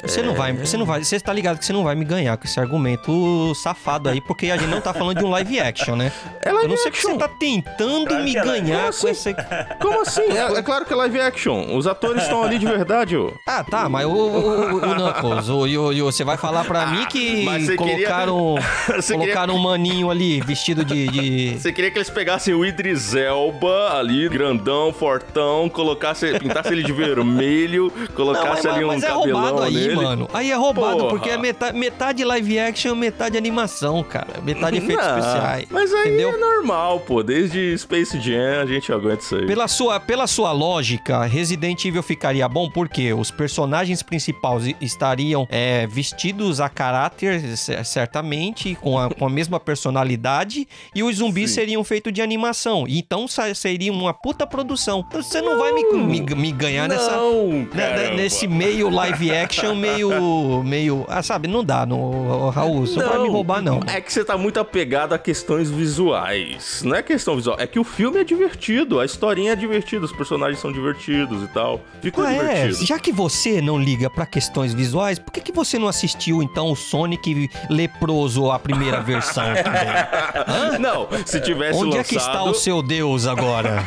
Você 0.02 0.22
não 0.22 0.34
vai, 0.34 0.52
você 0.52 0.76
não 0.76 0.84
vai, 0.84 1.02
você 1.02 1.16
está 1.16 1.32
ligado 1.32 1.58
que 1.58 1.64
você 1.64 1.72
não 1.72 1.82
vai 1.82 1.94
me 1.94 2.04
ganhar 2.04 2.36
com 2.36 2.44
esse 2.44 2.60
argumento 2.60 3.54
safado 3.54 4.10
aí, 4.10 4.20
porque 4.20 4.50
a 4.50 4.56
gente 4.56 4.68
não 4.68 4.80
tá 4.80 4.92
falando 4.92 5.18
de 5.18 5.24
um 5.24 5.30
live 5.30 5.58
action, 5.58 5.96
né? 5.96 6.12
É 6.42 6.52
live 6.52 6.64
Eu 6.64 6.68
não 6.68 6.76
sei 6.76 6.88
action. 6.88 7.12
que 7.12 7.14
você 7.14 7.18
tá 7.18 7.34
tentando 7.38 8.08
claro 8.08 8.22
me 8.22 8.36
é 8.36 8.44
ganhar 8.44 8.92
com 8.92 9.08
esse 9.08 9.34
Como 9.80 10.02
assim? 10.02 10.22
É, 10.22 10.58
é, 10.58 10.62
claro 10.62 10.84
que 10.84 10.92
é 10.92 10.96
live 10.96 11.20
action. 11.20 11.74
Os 11.74 11.86
atores 11.86 12.24
estão 12.24 12.42
ali 12.42 12.58
de 12.58 12.66
verdade, 12.66 13.16
ô. 13.16 13.32
Ah, 13.46 13.64
tá, 13.64 13.88
mas 13.88 14.04
o, 14.04 14.10
o, 14.10 14.76
o 14.76 14.80
Knuckles, 14.80 15.48
o, 15.48 15.64
o, 15.64 16.12
você 16.12 16.22
vai 16.22 16.36
falar 16.36 16.64
pra 16.64 16.82
ah, 16.82 16.86
mim 16.86 17.06
que 17.06 17.44
colocaram, 17.76 18.56
queria... 18.56 19.16
colocaram 19.16 19.54
queria... 19.54 19.54
um 19.54 19.58
maninho 19.58 20.10
ali 20.10 20.40
vestido 20.42 20.84
de, 20.84 21.08
de 21.08 21.33
você 21.58 21.72
queria 21.72 21.90
que 21.90 21.98
eles 21.98 22.10
pegassem 22.10 22.54
o 22.54 22.64
Idris 22.64 23.14
Elba 23.14 23.98
ali, 23.98 24.28
grandão, 24.28 24.92
fortão, 24.92 25.68
colocasse, 25.68 26.38
pintasse 26.38 26.72
ele 26.72 26.82
de 26.82 26.92
vermelho, 26.92 27.92
colocasse 28.14 28.66
não, 28.66 28.72
mas, 28.72 28.76
ali 28.76 28.84
mas 28.84 29.02
um 29.02 29.06
é 29.06 29.10
cabelão 29.10 29.62
aí, 29.62 29.74
nele. 29.74 29.94
mano. 29.96 30.28
Aí 30.32 30.50
é 30.50 30.54
roubado, 30.54 30.98
Porra. 30.98 31.08
porque 31.10 31.30
é 31.30 31.38
metade, 31.38 31.78
metade 31.78 32.24
live 32.24 32.58
action, 32.58 32.94
metade 32.94 33.36
animação, 33.36 34.02
cara. 34.02 34.40
Metade 34.42 34.78
efeitos 34.78 35.04
não, 35.04 35.18
especiais. 35.18 35.66
Mas 35.70 35.92
aí 35.92 36.08
entendeu? 36.08 36.30
é 36.30 36.36
normal, 36.36 37.00
pô. 37.00 37.22
Desde 37.22 37.76
Space 37.78 38.20
Jam 38.20 38.62
a 38.62 38.66
gente 38.66 38.92
aguenta 38.92 39.22
isso 39.22 39.36
aí. 39.36 39.46
Pela 39.46 39.68
sua, 39.68 40.00
pela 40.00 40.26
sua 40.26 40.52
lógica, 40.52 41.24
Resident 41.24 41.84
Evil 41.84 42.02
ficaria 42.02 42.48
bom 42.48 42.70
porque 42.70 43.12
os 43.12 43.30
personagens 43.30 44.02
principais 44.02 44.74
estariam 44.80 45.46
é, 45.50 45.86
vestidos 45.86 46.60
a 46.60 46.68
caráter, 46.68 47.40
certamente, 47.84 48.74
com 48.74 48.98
a, 48.98 49.10
com 49.10 49.26
a 49.26 49.30
mesma 49.30 49.58
personalidade, 49.58 50.66
e 50.94 51.02
os 51.02 51.20
zumbis 51.24 51.50
Sim. 51.50 51.54
seriam 51.54 51.84
feitos 51.84 52.12
de 52.12 52.22
animação. 52.22 52.84
Então 52.88 53.26
seria 53.54 53.92
uma 53.92 54.12
puta 54.12 54.46
produção. 54.46 55.04
Então 55.06 55.22
você 55.22 55.40
não, 55.40 55.52
não 55.52 55.58
vai 55.58 55.72
me, 55.72 55.84
me, 55.92 56.20
me 56.20 56.52
ganhar 56.52 56.88
não, 56.88 56.96
nessa, 56.96 57.76
né, 57.76 58.14
nesse 58.14 58.46
meio 58.46 58.88
live 58.90 59.30
action, 59.30 59.74
meio. 59.74 60.62
meio. 60.62 61.04
Ah, 61.08 61.22
sabe, 61.22 61.48
não 61.48 61.64
dá, 61.64 61.86
no, 61.86 62.50
Raul. 62.50 62.86
Você 62.86 63.00
não, 63.00 63.08
vai 63.08 63.18
me 63.18 63.28
roubar, 63.28 63.62
não. 63.62 63.80
É 63.86 64.00
que 64.00 64.12
você 64.12 64.24
tá 64.24 64.36
muito 64.36 64.60
apegado 64.60 65.12
a 65.12 65.18
questões 65.18 65.70
visuais. 65.70 66.82
Não 66.84 66.96
é 66.96 67.02
questão 67.02 67.36
visual, 67.36 67.56
é 67.58 67.66
que 67.66 67.78
o 67.78 67.84
filme 67.84 68.18
é 68.18 68.24
divertido, 68.24 69.00
a 69.00 69.04
historinha 69.04 69.52
é 69.52 69.56
divertida, 69.56 70.04
os 70.04 70.12
personagens 70.12 70.60
são 70.60 70.72
divertidos 70.72 71.42
e 71.42 71.48
tal. 71.48 71.80
Ficou 72.02 72.24
ah, 72.24 72.32
é? 72.32 72.38
divertido. 72.38 72.82
É. 72.82 72.86
Já 72.86 72.98
que 72.98 73.12
você 73.12 73.60
não 73.60 73.78
liga 73.78 74.10
para 74.10 74.26
questões 74.26 74.74
visuais, 74.74 75.18
por 75.18 75.32
que, 75.32 75.40
que 75.40 75.52
você 75.52 75.78
não 75.78 75.88
assistiu 75.88 76.42
então 76.42 76.70
o 76.70 76.76
Sonic 76.76 77.50
leproso, 77.70 78.50
a 78.50 78.58
primeira 78.58 79.00
versão 79.00 79.44
também? 79.44 80.78
não, 80.80 81.08
se 81.26 81.40
tivesse 81.40 81.78
Onde 81.78 81.96
lançado... 81.96 82.00
é 82.00 82.04
que 82.04 82.16
está 82.16 82.42
o 82.44 82.54
seu 82.54 82.82
Deus 82.82 83.26
agora? 83.26 83.82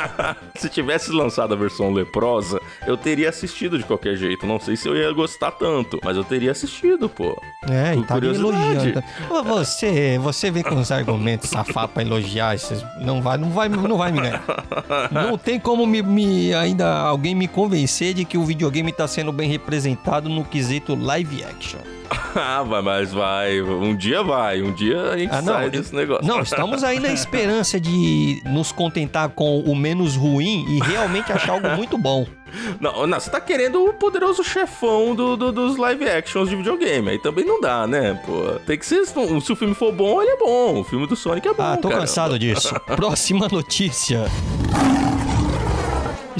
se 0.56 0.68
tivesse 0.68 1.10
lançado 1.10 1.54
a 1.54 1.56
versão 1.56 1.92
leprosa, 1.92 2.60
eu 2.86 2.96
teria 2.96 3.28
assistido 3.28 3.78
de 3.78 3.84
qualquer 3.84 4.16
jeito. 4.16 4.46
Não 4.46 4.58
sei 4.58 4.76
se 4.76 4.88
eu 4.88 4.96
ia 4.96 5.10
gostar 5.12 5.50
tanto, 5.52 5.98
mas 6.04 6.16
eu 6.16 6.24
teria 6.24 6.50
assistido, 6.50 7.08
pô. 7.08 7.40
É, 7.68 7.94
e 7.94 8.04
tá 8.04 8.16
elogiando. 8.18 9.02
Você, 9.44 10.18
você 10.18 10.50
vem 10.50 10.62
com 10.62 10.74
uns 10.74 10.90
argumentos 10.90 11.50
safados 11.50 11.92
pra 11.92 12.02
elogiar, 12.02 12.56
não 13.00 13.22
vai, 13.22 13.36
não 13.36 13.50
vai, 13.50 13.68
não 13.68 13.96
vai 13.96 14.12
me 14.12 14.20
ganhar. 14.20 14.44
Não 15.10 15.36
tem 15.36 15.58
como 15.58 15.86
me, 15.86 16.02
me, 16.02 16.54
ainda 16.54 16.98
alguém 17.00 17.34
me 17.34 17.48
convencer 17.48 18.14
de 18.14 18.24
que 18.24 18.38
o 18.38 18.44
videogame 18.44 18.92
tá 18.92 19.06
sendo 19.06 19.32
bem 19.32 19.48
representado 19.48 20.28
no 20.28 20.44
quesito 20.44 20.94
live 20.94 21.44
action. 21.44 21.99
ah, 22.34 22.64
mas 22.82 23.12
vai. 23.12 23.60
Um 23.62 23.94
dia 23.94 24.22
vai. 24.22 24.62
Um 24.62 24.72
dia 24.72 25.00
a 25.02 25.18
gente 25.18 25.32
ah, 25.32 25.42
não, 25.42 25.52
sai 25.54 25.70
desse 25.70 25.94
negócio. 25.94 26.26
Não, 26.26 26.40
estamos 26.40 26.82
aí 26.82 26.98
na 26.98 27.12
esperança 27.12 27.80
de 27.80 28.42
nos 28.46 28.72
contentar 28.72 29.28
com 29.30 29.60
o 29.60 29.74
menos 29.74 30.16
ruim 30.16 30.64
e 30.68 30.80
realmente 30.80 31.32
achar 31.32 31.52
algo 31.52 31.68
muito 31.70 31.96
bom. 31.96 32.26
Não, 32.80 33.06
não, 33.06 33.20
você 33.20 33.30
tá 33.30 33.40
querendo 33.40 33.84
o 33.84 33.92
poderoso 33.92 34.42
chefão 34.42 35.14
do, 35.14 35.36
do, 35.36 35.52
dos 35.52 35.76
live 35.76 36.08
actions 36.08 36.48
de 36.48 36.56
videogame. 36.56 37.10
Aí 37.10 37.18
também 37.20 37.44
não 37.44 37.60
dá, 37.60 37.86
né? 37.86 38.20
Pô, 38.26 38.58
tem 38.66 38.76
que 38.76 38.84
ser. 38.84 39.06
Se 39.06 39.52
o 39.52 39.54
filme 39.54 39.72
for 39.72 39.92
bom, 39.92 40.20
ele 40.20 40.32
é 40.32 40.36
bom. 40.36 40.80
O 40.80 40.84
filme 40.84 41.06
do 41.06 41.14
Sonic 41.14 41.46
é 41.46 41.54
bom. 41.54 41.62
Ah, 41.62 41.76
tô 41.76 41.88
cansado 41.88 42.36
disso. 42.36 42.74
Próxima 42.86 43.46
notícia. 43.48 44.24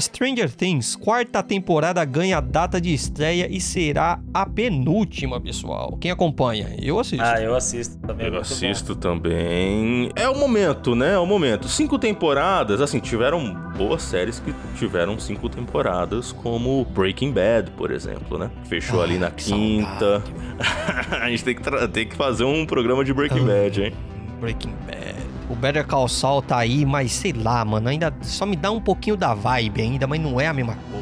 Stranger 0.01 0.51
Things, 0.51 0.95
quarta 0.95 1.43
temporada 1.43 2.03
ganha 2.03 2.41
data 2.41 2.81
de 2.81 2.93
estreia 2.93 3.47
e 3.49 3.61
será 3.61 4.19
a 4.33 4.45
penúltima, 4.45 5.39
pessoal. 5.39 5.97
Quem 5.99 6.11
acompanha? 6.11 6.75
Eu 6.81 6.99
assisto. 6.99 7.23
Ah, 7.23 7.41
eu 7.41 7.55
assisto 7.55 7.97
também. 7.99 8.27
Eu 8.27 8.39
assisto 8.39 8.95
bom. 8.95 8.99
também. 8.99 10.09
É 10.15 10.27
o 10.27 10.37
momento, 10.37 10.95
né? 10.95 11.13
É 11.13 11.19
o 11.19 11.25
momento. 11.25 11.67
Cinco 11.67 11.99
temporadas, 11.99 12.81
assim, 12.81 12.99
tiveram 12.99 13.53
boas 13.77 14.01
séries 14.01 14.39
que 14.39 14.53
tiveram 14.77 15.19
cinco 15.19 15.47
temporadas, 15.47 16.31
como 16.31 16.85
Breaking 16.85 17.31
Bad, 17.31 17.71
por 17.71 17.91
exemplo, 17.91 18.37
né? 18.37 18.49
Fechou 18.65 19.01
ah, 19.01 19.03
ali 19.03 19.17
na 19.17 19.29
quinta. 19.29 20.23
a 21.21 21.29
gente 21.29 21.43
tem 21.43 21.55
que, 21.55 21.87
tem 21.89 22.07
que 22.07 22.15
fazer 22.15 22.43
um 22.43 22.65
programa 22.65 23.03
de 23.03 23.13
Breaking 23.13 23.43
ah, 23.43 23.63
Bad, 23.63 23.83
hein? 23.83 23.93
Breaking 24.39 24.73
Bad. 24.87 25.20
O 25.51 25.55
Better 25.55 25.85
Call 25.85 26.07
Saul 26.07 26.41
tá 26.41 26.59
aí, 26.59 26.85
mas 26.85 27.11
sei 27.11 27.33
lá, 27.33 27.65
mano, 27.65 27.89
ainda 27.89 28.13
só 28.21 28.45
me 28.45 28.55
dá 28.55 28.71
um 28.71 28.79
pouquinho 28.79 29.17
da 29.17 29.33
vibe 29.33 29.81
ainda, 29.81 30.07
mas 30.07 30.17
não 30.17 30.39
é 30.39 30.47
a 30.47 30.53
mesma 30.53 30.77
coisa. 30.89 31.00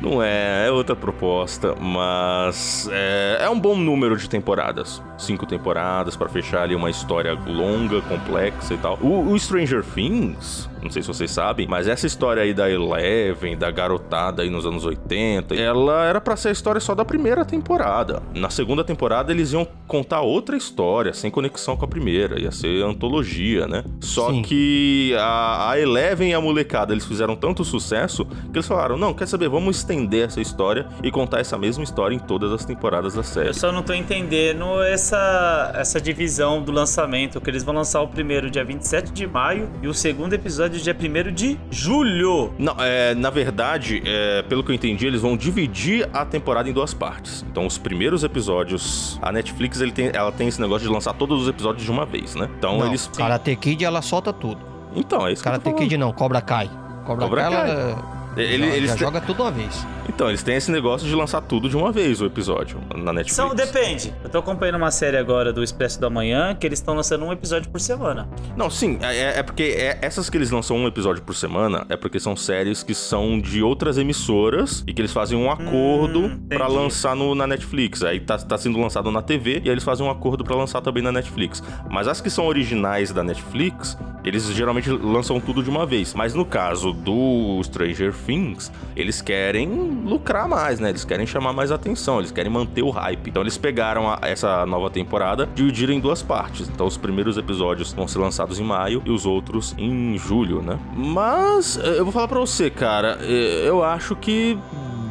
Não 0.00 0.22
é, 0.22 0.66
é 0.68 0.70
outra 0.70 0.94
proposta, 0.94 1.74
mas 1.74 2.88
é, 2.92 3.38
é 3.42 3.50
um 3.50 3.58
bom 3.58 3.76
número 3.76 4.16
de 4.16 4.28
temporadas. 4.28 5.02
Cinco 5.16 5.44
temporadas 5.44 6.16
para 6.16 6.28
fechar 6.28 6.62
ali 6.62 6.74
uma 6.74 6.88
história 6.88 7.34
longa, 7.34 8.00
complexa 8.02 8.74
e 8.74 8.78
tal. 8.78 8.96
O, 9.00 9.32
o 9.32 9.38
Stranger 9.38 9.82
Things, 9.82 10.68
não 10.80 10.90
sei 10.90 11.02
se 11.02 11.08
vocês 11.08 11.30
sabem, 11.30 11.66
mas 11.66 11.88
essa 11.88 12.06
história 12.06 12.42
aí 12.42 12.54
da 12.54 12.70
Eleven, 12.70 13.56
da 13.56 13.70
garotada 13.70 14.42
aí 14.42 14.50
nos 14.50 14.64
anos 14.64 14.84
80, 14.84 15.56
ela 15.56 16.04
era 16.04 16.20
para 16.20 16.36
ser 16.36 16.50
a 16.50 16.52
história 16.52 16.80
só 16.80 16.94
da 16.94 17.04
primeira 17.04 17.44
temporada. 17.44 18.22
Na 18.34 18.50
segunda 18.50 18.84
temporada 18.84 19.32
eles 19.32 19.52
iam 19.52 19.66
contar 19.88 20.20
outra 20.20 20.56
história, 20.56 21.12
sem 21.12 21.30
conexão 21.30 21.76
com 21.76 21.84
a 21.84 21.88
primeira, 21.88 22.40
ia 22.40 22.52
ser 22.52 22.84
antologia, 22.84 23.66
né? 23.66 23.84
Só 24.00 24.30
Sim. 24.30 24.42
que 24.42 25.14
a, 25.18 25.70
a 25.70 25.80
Eleven 25.80 26.30
e 26.30 26.34
a 26.34 26.40
molecada, 26.40 26.92
eles 26.92 27.04
fizeram 27.04 27.34
tanto 27.34 27.64
sucesso 27.64 28.24
que 28.24 28.58
eles 28.58 28.66
falaram: 28.66 28.96
"Não, 28.96 29.12
quer 29.12 29.26
saber, 29.26 29.48
vamos 29.48 29.82
estender 29.88 30.26
essa 30.26 30.40
história 30.40 30.86
e 31.02 31.10
contar 31.10 31.40
essa 31.40 31.56
mesma 31.56 31.82
história 31.82 32.14
em 32.14 32.18
todas 32.18 32.52
as 32.52 32.64
temporadas 32.64 33.14
da 33.14 33.22
série". 33.22 33.48
Eu 33.48 33.54
só 33.54 33.72
não 33.72 33.82
tô 33.82 33.94
entendendo 33.94 34.82
essa 34.82 35.72
essa 35.74 36.00
divisão 36.00 36.62
do 36.62 36.70
lançamento, 36.70 37.40
que 37.40 37.50
eles 37.50 37.62
vão 37.62 37.74
lançar 37.74 38.02
o 38.02 38.08
primeiro 38.08 38.50
dia 38.50 38.64
27 38.64 39.12
de 39.12 39.26
maio 39.26 39.70
e 39.82 39.88
o 39.88 39.94
segundo 39.94 40.34
episódio 40.34 40.80
dia 40.80 40.94
1 40.94 41.32
de 41.32 41.58
julho. 41.70 42.52
Não, 42.58 42.76
é, 42.78 43.14
na 43.14 43.30
verdade, 43.30 44.02
é, 44.04 44.42
pelo 44.42 44.62
que 44.62 44.70
eu 44.70 44.74
entendi, 44.74 45.06
eles 45.06 45.22
vão 45.22 45.36
dividir 45.36 46.08
a 46.12 46.24
temporada 46.24 46.68
em 46.68 46.72
duas 46.72 46.92
partes. 46.92 47.44
Então, 47.50 47.66
os 47.66 47.78
primeiros 47.78 48.24
episódios, 48.24 49.18
a 49.22 49.32
Netflix 49.32 49.80
ele 49.80 49.92
tem, 49.92 50.10
ela 50.12 50.32
tem 50.32 50.48
esse 50.48 50.60
negócio 50.60 50.86
de 50.86 50.92
lançar 50.92 51.14
todos 51.14 51.42
os 51.42 51.48
episódios 51.48 51.84
de 51.84 51.90
uma 51.90 52.04
vez, 52.04 52.34
né? 52.34 52.48
Então, 52.58 52.78
não, 52.78 52.86
eles. 52.86 53.08
Karate 53.16 53.54
Kid, 53.56 53.84
ela 53.84 54.02
solta 54.02 54.32
tudo. 54.32 54.60
Então, 54.94 55.26
é 55.26 55.32
isso 55.32 55.44
Karate 55.44 55.64
que 55.64 55.74
Kid 55.74 55.96
não, 55.96 56.12
Cobra 56.12 56.40
Kai. 56.40 56.70
Cobra, 57.04 57.24
Cobra 57.24 57.42
Kai, 57.42 57.52
Kai. 57.52 57.70
Ela 57.70 58.17
ele, 58.42 58.66
já, 58.66 58.76
eles 58.76 58.90
já 58.90 58.96
te... 58.96 59.00
joga 59.00 59.20
tudo 59.20 59.42
uma 59.42 59.50
vez. 59.50 59.86
Então, 60.08 60.28
eles 60.28 60.42
têm 60.42 60.56
esse 60.56 60.70
negócio 60.70 61.06
de 61.06 61.14
lançar 61.14 61.40
tudo 61.40 61.68
de 61.68 61.76
uma 61.76 61.92
vez 61.92 62.20
o 62.20 62.26
episódio 62.26 62.80
na 62.94 63.12
Netflix. 63.12 63.34
São, 63.34 63.54
depende. 63.54 64.12
Eu 64.24 64.30
tô 64.30 64.38
acompanhando 64.38 64.76
uma 64.76 64.90
série 64.90 65.16
agora 65.16 65.52
do 65.52 65.62
Expresso 65.62 66.00
da 66.00 66.10
Manhã 66.10 66.54
que 66.54 66.66
eles 66.66 66.78
estão 66.78 66.94
lançando 66.94 67.24
um 67.24 67.32
episódio 67.32 67.70
por 67.70 67.80
semana. 67.80 68.28
Não, 68.56 68.68
sim, 68.70 68.98
é, 69.02 69.16
é, 69.16 69.38
é 69.38 69.42
porque 69.42 69.62
é, 69.62 69.98
essas 70.02 70.28
que 70.28 70.36
eles 70.36 70.50
lançam 70.50 70.76
um 70.76 70.86
episódio 70.86 71.22
por 71.22 71.34
semana 71.34 71.86
é 71.88 71.96
porque 71.96 72.18
são 72.18 72.34
séries 72.34 72.82
que 72.82 72.94
são 72.94 73.38
de 73.40 73.62
outras 73.62 73.98
emissoras 73.98 74.82
e 74.86 74.92
que 74.92 75.00
eles 75.00 75.12
fazem 75.12 75.38
um 75.38 75.50
acordo 75.50 76.20
hum, 76.20 76.46
para 76.48 76.66
lançar 76.66 77.14
no, 77.14 77.34
na 77.34 77.46
Netflix. 77.46 78.02
Aí 78.02 78.20
tá, 78.20 78.38
tá 78.38 78.58
sendo 78.58 78.78
lançado 78.80 79.10
na 79.10 79.22
TV 79.22 79.60
e 79.64 79.68
aí 79.68 79.68
eles 79.68 79.84
fazem 79.84 80.04
um 80.04 80.10
acordo 80.10 80.44
para 80.44 80.56
lançar 80.56 80.80
também 80.80 81.02
na 81.02 81.12
Netflix. 81.12 81.62
Mas 81.90 82.08
as 82.08 82.20
que 82.20 82.30
são 82.30 82.46
originais 82.46 83.12
da 83.12 83.22
Netflix, 83.22 83.96
Eles 84.28 84.44
geralmente 84.52 84.90
lançam 84.90 85.40
tudo 85.40 85.62
de 85.62 85.70
uma 85.70 85.86
vez. 85.86 86.14
Mas 86.14 86.34
no 86.34 86.44
caso 86.44 86.92
do 86.92 87.60
Stranger 87.64 88.14
Things, 88.14 88.70
eles 88.94 89.20
querem 89.20 89.68
lucrar 90.04 90.48
mais, 90.48 90.78
né? 90.78 90.90
Eles 90.90 91.04
querem 91.04 91.26
chamar 91.26 91.52
mais 91.52 91.72
atenção, 91.72 92.18
eles 92.18 92.30
querem 92.30 92.50
manter 92.50 92.82
o 92.82 92.90
hype. 92.90 93.28
Então 93.28 93.42
eles 93.42 93.56
pegaram 93.56 94.08
a, 94.08 94.18
essa 94.22 94.66
nova 94.66 94.90
temporada, 94.90 95.48
dividiram 95.54 95.92
em 95.92 96.00
duas 96.00 96.22
partes. 96.22 96.68
Então 96.68 96.86
os 96.86 96.96
primeiros 96.96 97.36
episódios 97.36 97.92
vão 97.92 98.06
ser 98.06 98.18
lançados 98.18 98.60
em 98.60 98.64
maio 98.64 99.02
e 99.04 99.10
os 99.10 99.26
outros 99.26 99.74
em 99.78 100.16
julho, 100.18 100.62
né? 100.62 100.78
Mas 100.94 101.76
eu 101.76 102.04
vou 102.04 102.12
falar 102.12 102.28
para 102.28 102.40
você, 102.40 102.70
cara, 102.70 103.18
eu 103.24 103.82
acho 103.82 104.14
que 104.14 104.58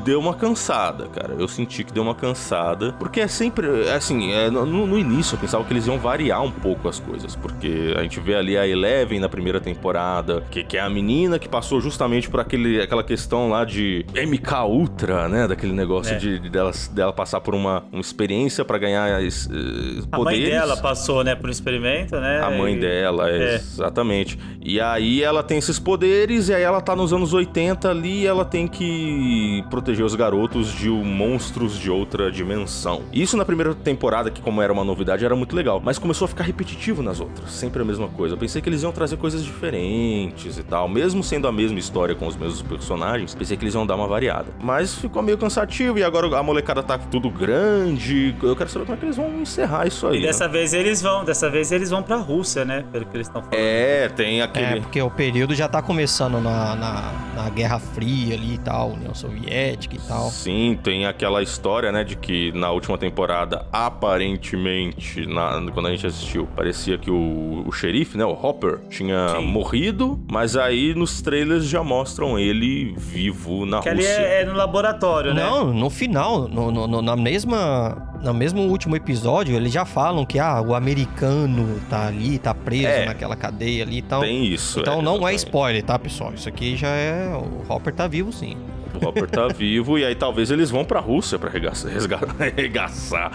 deu 0.08 0.22
uma 0.22 0.34
cansada, 0.34 1.08
cara. 1.08 1.36
Eu 1.38 1.50
senti 1.50 1.84
que 1.84 1.92
deu 1.92 2.02
uma 2.02 2.16
cansada. 2.16 2.94
Porque 2.98 3.20
é 3.20 3.28
sempre. 3.28 3.90
Assim, 3.90 4.32
é, 4.32 4.50
no, 4.50 4.66
no, 4.66 4.98
início 4.98 5.36
eu 5.36 5.40
pensava 5.40 5.66
que 5.66 5.74
eles 5.74 5.86
iam 5.86 6.00
variar 6.00 6.42
um 6.42 6.52
pouco 6.52 6.88
as 6.88 6.98
coisas. 6.98 7.36
Porque 7.36 7.94
a 7.98 8.02
gente 8.04 8.18
vê 8.22 8.36
ali 8.36 8.58
a 8.58 8.66
Eleven 8.66 9.20
na 9.20 9.28
primeira 9.28 9.60
temporada, 9.60 10.46
que, 10.50 10.64
que 10.64 10.78
é 10.78 10.80
a 10.80 10.90
menina 10.90 11.38
que 11.38 11.50
passou 11.50 11.82
justamente 11.82 12.30
por 12.30 12.40
aquele, 12.40 12.82
aquela 12.82 13.04
questão 13.04 13.50
lá 13.50 13.66
de 13.66 14.06
MK 14.16 14.54
Ultra, 14.70 15.28
né? 15.28 15.46
Daquele 15.46 15.74
negócio 15.74 16.14
é. 16.14 16.18
de, 16.18 16.40
de 16.40 16.50
dela, 16.50 16.72
dela 16.92 17.12
passar 17.12 17.42
por 17.42 17.54
uma, 17.54 17.84
uma 17.92 18.02
experiência 18.02 18.64
para 18.64 18.78
ganhar 18.78 19.10
uh, 19.10 20.08
poderes. 20.08 20.10
A 20.14 20.20
mãe 20.24 20.44
dela 20.44 20.78
passou, 20.78 21.22
né, 21.22 21.36
por 21.36 21.50
um 21.50 21.52
experimento, 21.52 22.16
né? 22.16 22.40
A 22.42 22.50
mãe 22.50 22.76
e... 22.76 22.80
dela, 22.80 23.30
é, 23.30 23.38
é. 23.38 23.56
exatamente. 23.56 24.40
E 24.64 24.80
aí 24.80 25.22
ela 25.22 25.44
tem 25.44 25.58
esses 25.58 25.80
poderes, 25.80 26.48
e 26.48 26.54
aí 26.54 26.64
ela 26.64 26.80
tá 26.80 26.96
nos 26.96 27.12
anos 27.12 27.34
80 27.34 27.90
ali 27.90 28.22
e 28.22 28.28
ela 28.28 28.46
tem 28.46 28.68
que 28.68 29.66
proteger 29.70 29.97
proteger 29.98 30.06
os 30.06 30.16
garotos 30.16 30.72
de 30.72 30.90
monstros 30.90 31.78
de 31.78 31.90
outra 31.90 32.32
dimensão. 32.32 33.02
Isso 33.12 33.36
na 33.36 33.44
primeira 33.44 33.74
temporada, 33.74 34.30
que 34.30 34.42
como 34.42 34.62
era 34.62 34.72
uma 34.72 34.84
novidade, 34.84 35.26
era 35.26 35.36
muito 35.36 35.56
legal, 35.56 35.82
mas 35.84 35.98
começou 35.98 36.26
a 36.26 36.28
ficar 36.28 36.44
repetitivo 36.44 37.02
nas 37.02 37.20
outras, 37.20 37.52
sempre 37.52 37.82
a 37.82 37.86
mesma 37.86 38.08
coisa. 38.08 38.36
Eu 38.36 38.38
pensei 38.38 38.62
que 38.62 38.70
eles 38.70 38.84
iam 38.84 38.92
trazer 38.92 39.18
coisas 39.18 39.44
diferentes 39.44 40.58
e 40.58 40.64
tal, 40.64 40.88
mesmo 40.88 41.24
sendo 41.24 41.48
a 41.48 41.52
mesma 41.52 41.80
história 41.80 42.16
com 42.16 42.28
os 42.28 42.36
mesmos 42.36 42.62
personagens, 42.62 43.34
pensei 43.34 43.58
que 43.58 43.64
eles 43.64 43.74
iam 43.74 43.86
dar 43.86 43.96
uma 43.96 44.08
variada. 44.08 44.48
Mas 44.62 44.96
ficou 44.96 45.22
meio 45.22 45.38
cansativo 45.38 45.98
e 45.98 46.04
agora 46.04 46.38
a 46.38 46.44
molecada 46.44 46.84
tá 46.84 46.98
tudo 46.98 47.30
grande. 47.30 48.36
Eu 48.42 48.56
quero 48.56 48.70
saber 48.70 48.86
como 48.86 48.96
é 48.96 49.00
que 49.00 49.06
eles 49.06 49.18
vão 49.18 49.42
encerrar 49.42 49.88
isso 49.88 50.08
aí. 50.08 50.20
E 50.20 50.22
dessa 50.22 50.46
né? 50.46 50.54
vez 50.54 50.74
eles 50.74 51.02
vão, 51.02 51.24
dessa 51.26 51.50
vez 51.50 51.72
eles 51.72 51.90
vão 51.90 52.04
pra 52.04 52.18
Rússia, 52.18 52.66
né? 52.66 52.86
Pelo 52.92 53.06
que 53.06 53.16
eles 53.18 53.28
estão 53.28 53.42
falando. 53.42 53.60
É, 53.60 54.10
tem 54.10 54.42
aquele. 54.42 54.66
É, 54.66 54.80
porque 54.80 55.02
o 55.02 55.10
período 55.10 55.56
já 55.56 55.68
tá 55.68 55.82
começando 55.82 56.40
na, 56.42 56.76
na, 56.76 57.14
na 57.36 57.50
Guerra 57.50 57.80
Fria 57.80 58.36
ali 58.36 58.56
e 58.56 58.58
tal, 58.58 58.92
União 58.92 59.14
Soviética 59.14 59.77
e 59.86 60.00
tal. 60.00 60.30
Sim, 60.30 60.78
tem 60.82 61.06
aquela 61.06 61.42
história, 61.42 61.92
né, 61.92 62.04
de 62.04 62.16
que 62.16 62.52
na 62.54 62.72
última 62.72 62.98
temporada, 62.98 63.66
aparentemente, 63.72 65.26
na, 65.26 65.62
quando 65.72 65.88
a 65.88 65.92
gente 65.92 66.08
assistiu, 66.08 66.48
parecia 66.56 66.98
que 66.98 67.12
o, 67.12 67.64
o 67.66 67.72
xerife, 67.72 68.18
né, 68.18 68.26
o 68.26 68.32
Hopper, 68.32 68.80
tinha 68.90 69.36
Sim. 69.38 69.46
morrido, 69.46 70.20
mas 70.30 70.56
aí 70.56 70.94
nos 70.94 71.22
trailers 71.22 71.66
já 71.66 71.84
mostram 71.84 72.40
ele 72.40 72.96
vivo 72.98 73.66
na 73.66 73.82
que 73.82 73.90
Rússia. 73.90 74.16
Que 74.16 74.22
ali 74.22 74.26
é, 74.26 74.42
é, 74.42 74.46
no 74.46 74.54
laboratório, 74.54 75.34
né? 75.34 75.44
Não, 75.44 75.74
no 75.74 75.90
final, 75.90 76.48
no, 76.48 76.72
no, 76.72 77.02
na 77.02 77.16
mesma 77.16 78.08
no 78.22 78.34
mesmo 78.34 78.64
último 78.64 78.96
episódio, 78.96 79.56
eles 79.56 79.72
já 79.72 79.86
falam 79.86 80.26
que 80.26 80.40
ah, 80.40 80.60
o 80.60 80.74
americano 80.74 81.80
tá 81.90 82.08
ali, 82.08 82.40
tá 82.40 82.54
preso 82.54 82.88
é, 82.88 83.06
naquela 83.06 83.36
cadeia 83.36 83.84
ali 83.84 83.98
e 83.98 84.02
então, 84.08 84.22
Tem 84.22 84.46
isso. 84.46 84.80
Então 84.80 85.00
é, 85.00 85.02
não 85.02 85.28
é 85.28 85.34
spoiler, 85.36 85.84
tá, 85.84 86.00
pessoal? 86.00 86.34
Isso 86.34 86.48
aqui 86.48 86.76
já 86.76 86.88
é. 86.88 87.28
O 87.36 87.72
Hopper 87.72 87.94
tá 87.94 88.08
vivo 88.08 88.32
sim. 88.32 88.58
O 88.98 89.08
Hopper 89.08 89.30
tá 89.30 89.48
vivo 89.48 89.98
e 89.98 90.06
aí 90.06 90.16
talvez 90.16 90.52
eles 90.52 90.70
vão 90.70 90.84
pra 90.84 91.00
Rússia 91.00 91.38
pra 91.38 91.50
arregaçar. 91.50 91.92
Arregaçar. 92.40 93.32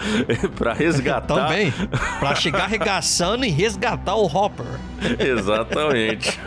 pra 0.55 0.73
resgatar. 0.73 1.47
Também. 1.47 1.73
Pra 2.19 2.35
chegar 2.35 2.63
arregaçando 2.63 3.45
e 3.45 3.49
resgatar 3.49 4.15
o 4.15 4.25
Hopper. 4.25 4.65
Exatamente. 5.19 6.39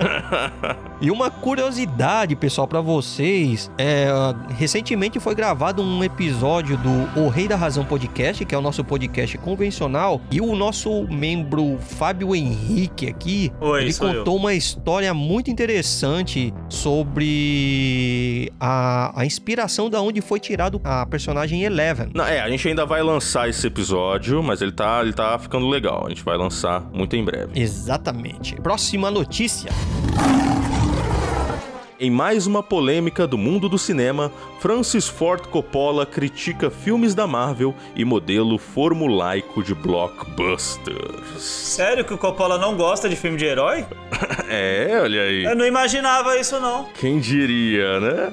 e 1.01 1.11
uma 1.11 1.31
curiosidade, 1.31 2.35
pessoal, 2.37 2.67
para 2.67 2.81
vocês. 2.81 3.71
É, 3.77 4.09
recentemente 4.57 5.21
foi 5.21 5.35
gravado 5.35 5.83
um 5.83 6.03
episódio 6.03 6.77
do 6.79 7.21
O 7.21 7.29
Rei 7.29 7.47
da 7.49 7.57
Razão 7.57 7.85
Podcast, 7.85 8.45
que 8.45 8.55
é 8.55 8.59
o 8.59 8.63
nosso 8.63 8.83
podcast 8.85 9.37
convencional. 9.39 10.21
E 10.31 10.41
o 10.41 10.55
nosso 10.57 11.05
membro 11.09 11.79
Fábio 11.79 12.35
Henrique 12.35 13.07
aqui, 13.09 13.53
Oi, 13.61 13.83
ele 13.83 13.95
contou 13.95 14.35
eu. 14.35 14.41
uma 14.41 14.55
história 14.55 15.13
muito 15.13 15.51
interessante 15.51 16.53
sobre 16.69 18.53
a 18.61 19.06
a, 19.15 19.25
inspiração 19.25 19.91
da 19.91 20.01
onde 20.01 20.21
foi 20.21 20.41
tirado 20.41 20.81
a 20.85 21.05
personagem 21.07 21.63
Eleven. 21.63 22.11
Não, 22.15 22.25
é, 22.25 22.41
a 22.41 22.49
gente 22.49 22.67
ainda 22.69 22.85
vai 22.87 23.03
lançar 23.03 23.49
esse 23.49 23.67
episódio, 23.67 24.43
mas 24.43 24.63
ele 24.63 24.73
tá, 24.73 25.01
ele 25.03 25.13
tá 25.13 25.39
ficando 25.39 25.69
legal. 25.69 26.07
A 26.07 26.09
gente 26.09 26.25
vai 26.25 26.37
lançar 26.37 26.81
muito 26.93 27.15
em 27.17 27.25
breve. 27.25 27.59
Exatamente. 27.61 28.57
Próxima 28.57 29.11
notícia. 29.11 29.71
Em 31.99 32.11
mais 32.11 32.47
uma 32.47 32.63
polêmica 32.63 33.27
do 33.27 33.39
mundo 33.39 33.71
do 33.71 33.79
cinema, 33.79 34.31
Francis 34.61 35.09
Ford 35.09 35.47
Coppola 35.47 36.05
critica 36.05 36.71
filmes 36.71 37.15
da 37.15 37.27
Marvel 37.27 37.75
e 37.95 38.05
modelo 38.05 38.59
formulaico 38.59 39.63
de 39.63 39.75
blockbusters. 39.75 41.41
Sério 41.41 42.05
que 42.05 42.13
o 42.13 42.19
Coppola 42.19 42.59
não 42.59 42.77
gosta 42.77 43.09
de 43.09 43.17
filme 43.17 43.39
de 43.39 43.47
herói? 43.47 43.87
é, 44.51 44.99
olha 45.01 45.23
aí. 45.23 45.45
Eu 45.45 45.57
não 45.57 45.65
imaginava 45.65 46.39
isso 46.39 46.61
não. 46.61 46.85
Quem 47.01 47.19
diria, 47.19 47.99
né? 47.99 48.33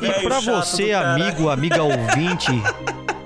E 0.00 0.22
pra 0.22 0.40
você, 0.40 0.92
amigo, 0.92 1.50
amiga 1.50 1.82
ouvinte, 1.82 2.52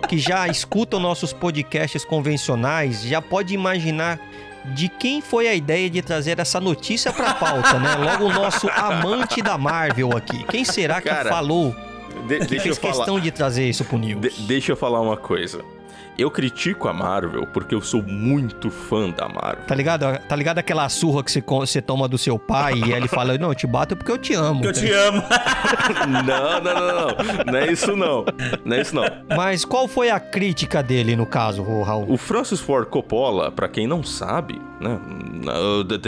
que 0.09 0.19
já 0.19 0.49
escuta 0.49 0.99
nossos 0.99 1.33
podcasts 1.33 2.05
convencionais, 2.05 3.05
já 3.05 3.23
pode 3.23 3.55
imaginar 3.55 4.19
de 4.65 4.89
quem 4.89 5.21
foi 5.21 5.49
a 5.49 5.55
ideia 5.55 5.91
de 5.91 6.01
trazer 6.03 6.39
essa 6.39 6.61
notícia 6.61 7.13
pra 7.13 7.35
pauta, 7.35 7.79
né? 7.79 7.95
Logo 7.97 8.27
o 8.27 8.33
nosso 8.33 8.69
amante 8.69 9.43
da 9.43 9.59
Marvel 9.59 10.17
aqui. 10.17 10.45
Quem 10.45 10.65
será 10.65 11.01
que 11.01 11.09
Cara, 11.09 11.29
falou? 11.29 11.75
De, 12.27 12.39
que 12.41 12.61
fez 12.61 12.79
questão 12.79 13.05
falar. 13.07 13.21
de 13.21 13.31
trazer 13.31 13.69
isso 13.69 13.85
pro 13.85 13.99
News? 13.99 14.21
De, 14.21 14.31
deixa 14.43 14.73
eu 14.73 14.77
falar 14.77 15.01
uma 15.01 15.17
coisa. 15.17 15.65
Eu 16.19 16.31
critico 16.31 16.89
a 16.89 16.93
Marvel 16.93 17.47
porque 17.47 17.75
eu 17.75 17.81
sou 17.81 18.03
muito 18.03 18.71
fã 18.71 19.11
da 19.11 19.29
Marvel. 19.29 19.65
Tá 19.67 19.75
ligado? 19.75 20.19
Tá 20.29 20.37
ligado 20.37 20.59
aquela 20.59 20.89
surra 20.89 21.25
que 21.25 21.31
você, 21.31 21.81
toma 21.81 22.07
do 22.07 22.19
seu 22.19 22.39
pai 22.39 22.75
e 22.75 22.93
ele 22.93 23.09
fala: 23.09 23.37
Não, 23.39 23.49
eu 23.49 23.55
te 23.55 23.67
bato 23.67 23.97
porque 23.97 24.13
eu 24.13 24.19
te 24.19 24.35
amo. 24.35 24.61
Porque 24.61 24.69
eu 24.69 24.73
te 24.73 24.93
amo. 24.93 25.23
não, 26.25 26.61
não, 26.61 26.75
não, 26.75 27.07
não. 27.07 27.53
Não 27.53 27.59
é 27.59 27.73
isso 27.73 27.97
não. 27.97 28.25
Não 28.65 28.77
é 28.77 28.81
isso 28.81 28.95
não. 28.95 29.05
Mas 29.37 29.65
qual 29.65 29.89
foi 29.89 30.11
a 30.11 30.21
crítica 30.21 30.83
dele 30.83 31.17
no 31.17 31.27
caso, 31.27 31.63
Raul? 31.63 32.11
O 32.11 32.17
Francis 32.17 32.61
Ford 32.61 32.89
Coppola, 32.89 33.51
para 33.51 33.69
quem 33.69 33.87
não 33.87 34.03
sabe, 34.03 34.61
né? 34.81 34.99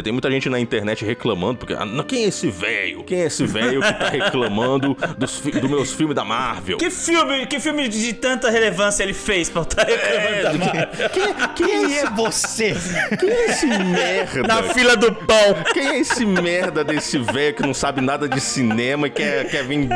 Tem 0.03 0.13
muita 0.13 0.31
gente 0.31 0.49
na 0.49 0.61
internet 0.61 1.05
reclamando, 1.05 1.59
porque 1.59 1.75
ah, 1.75 1.87
quem 2.07 2.25
é 2.25 2.29
esse 2.29 2.51
velho? 2.51 3.05
Quem 3.05 3.21
é 3.21 3.27
esse 3.27 3.47
velho 3.47 3.81
que 3.81 3.93
tá 3.93 4.09
reclamando 4.09 4.97
dos, 5.17 5.41
dos 5.41 5.71
meus 5.71 5.93
filmes 5.93 6.15
da 6.15 6.25
Marvel? 6.25 6.79
Que 6.79 6.91
filme, 6.91 7.47
que 7.47 7.59
filme 7.59 7.89
de 7.89 8.13
tanta 8.13 8.51
relevância 8.51 9.03
ele 9.03 9.15
fez 9.15 9.49
pra 9.49 9.63
estar 9.63 9.85
reclamando 9.97 10.77
é, 10.79 10.97
da 10.97 11.09
Quem, 11.09 11.35
quem 11.55 11.99
é 11.99 12.11
você? 12.11 12.75
Quem 13.19 13.31
é 13.31 13.47
esse 13.47 13.67
merda? 13.67 14.43
Na 14.43 14.63
fila 14.63 14.97
do 14.97 15.15
pão. 15.15 15.65
Quem 15.73 15.89
é 15.89 15.99
esse 15.99 16.25
merda 16.25 16.85
desse 16.85 17.19
velho 17.19 17.55
que 17.55 17.63
não 17.63 17.75
sabe 17.75 18.01
nada 18.01 18.29
de 18.29 18.41
cinema 18.41 19.07
e 19.07 19.11
quer, 19.11 19.49
quer 19.49 19.65
vir 19.65 19.89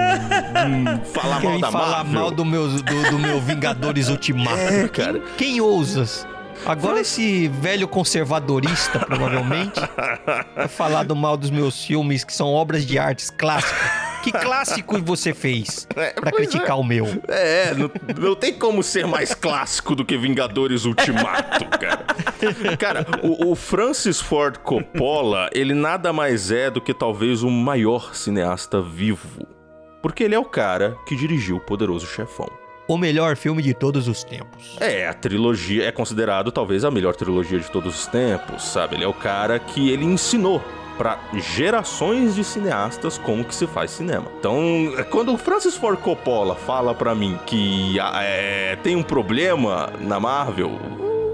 falar 1.12 1.40
quer 1.40 1.48
mal 1.48 1.60
da 1.60 1.70
falar 1.70 2.04
Marvel? 2.04 2.20
mal 2.20 2.30
do 2.30 2.44
meu, 2.44 2.68
do, 2.68 3.10
do 3.10 3.18
meu 3.18 3.40
Vingadores 3.40 4.08
Ultimato. 4.08 4.56
É, 4.58 4.88
cara. 4.88 5.20
Quem, 5.36 5.48
quem 5.48 5.60
ousas? 5.60 6.26
Agora 6.66 7.00
esse 7.00 7.48
velho 7.48 7.86
conservadorista, 7.86 8.98
provavelmente, 8.98 9.80
vai 10.54 10.68
falar 10.68 11.04
do 11.04 11.14
mal 11.14 11.36
dos 11.36 11.50
meus 11.50 11.84
filmes, 11.84 12.24
que 12.24 12.32
são 12.32 12.52
obras 12.52 12.84
de 12.84 12.98
artes 12.98 13.30
clássicas. 13.30 14.07
Que 14.32 14.38
clássico 14.38 14.98
você 15.02 15.32
fez 15.34 15.86
é, 15.96 16.12
para 16.12 16.32
criticar 16.32 16.70
é. 16.70 16.74
o 16.74 16.82
meu? 16.82 17.06
É, 17.28 17.74
não, 17.74 17.90
não, 18.20 18.34
tem 18.34 18.52
como 18.52 18.82
ser 18.82 19.06
mais 19.06 19.34
clássico 19.34 19.94
do 19.94 20.04
que 20.04 20.16
Vingadores 20.16 20.84
Ultimato, 20.84 21.64
cara. 21.78 22.76
Cara, 22.76 23.06
o, 23.22 23.52
o, 23.52 23.54
Francis 23.54 24.20
Ford 24.20 24.58
Coppola, 24.58 25.48
ele 25.52 25.74
nada 25.74 26.12
mais 26.12 26.50
é 26.50 26.70
do 26.70 26.80
que 26.80 26.94
talvez 26.94 27.42
o 27.42 27.50
maior 27.50 28.14
cineasta 28.14 28.80
vivo. 28.80 29.46
Porque 30.02 30.24
ele 30.24 30.34
é 30.34 30.38
o 30.38 30.44
cara 30.44 30.96
que 31.06 31.16
dirigiu 31.16 31.56
o 31.56 31.60
Poderoso 31.60 32.06
Chefão 32.06 32.48
o 32.88 32.96
melhor 32.96 33.36
filme 33.36 33.62
de 33.62 33.74
todos 33.74 34.08
os 34.08 34.24
tempos. 34.24 34.78
É, 34.80 35.06
a 35.06 35.12
trilogia 35.12 35.84
é 35.84 35.92
considerado 35.92 36.50
talvez 36.50 36.86
a 36.86 36.90
melhor 36.90 37.14
trilogia 37.14 37.60
de 37.60 37.70
todos 37.70 37.94
os 37.94 38.06
tempos, 38.06 38.64
sabe? 38.64 38.96
Ele 38.96 39.04
é 39.04 39.06
o 39.06 39.12
cara 39.12 39.58
que 39.58 39.90
ele 39.90 40.06
ensinou 40.06 40.64
para 40.98 41.18
gerações 41.34 42.34
de 42.34 42.42
cineastas 42.42 43.16
como 43.16 43.44
que 43.44 43.54
se 43.54 43.66
faz 43.66 43.92
cinema. 43.92 44.26
Então, 44.38 44.92
quando 45.10 45.32
o 45.32 45.38
Francis 45.38 45.76
Ford 45.76 45.98
Coppola 46.00 46.56
fala 46.56 46.94
para 46.94 47.14
mim 47.14 47.38
que 47.46 47.96
é, 48.00 48.76
tem 48.82 48.96
um 48.96 49.02
problema 49.02 49.92
na 50.00 50.18
Marvel, 50.18 50.72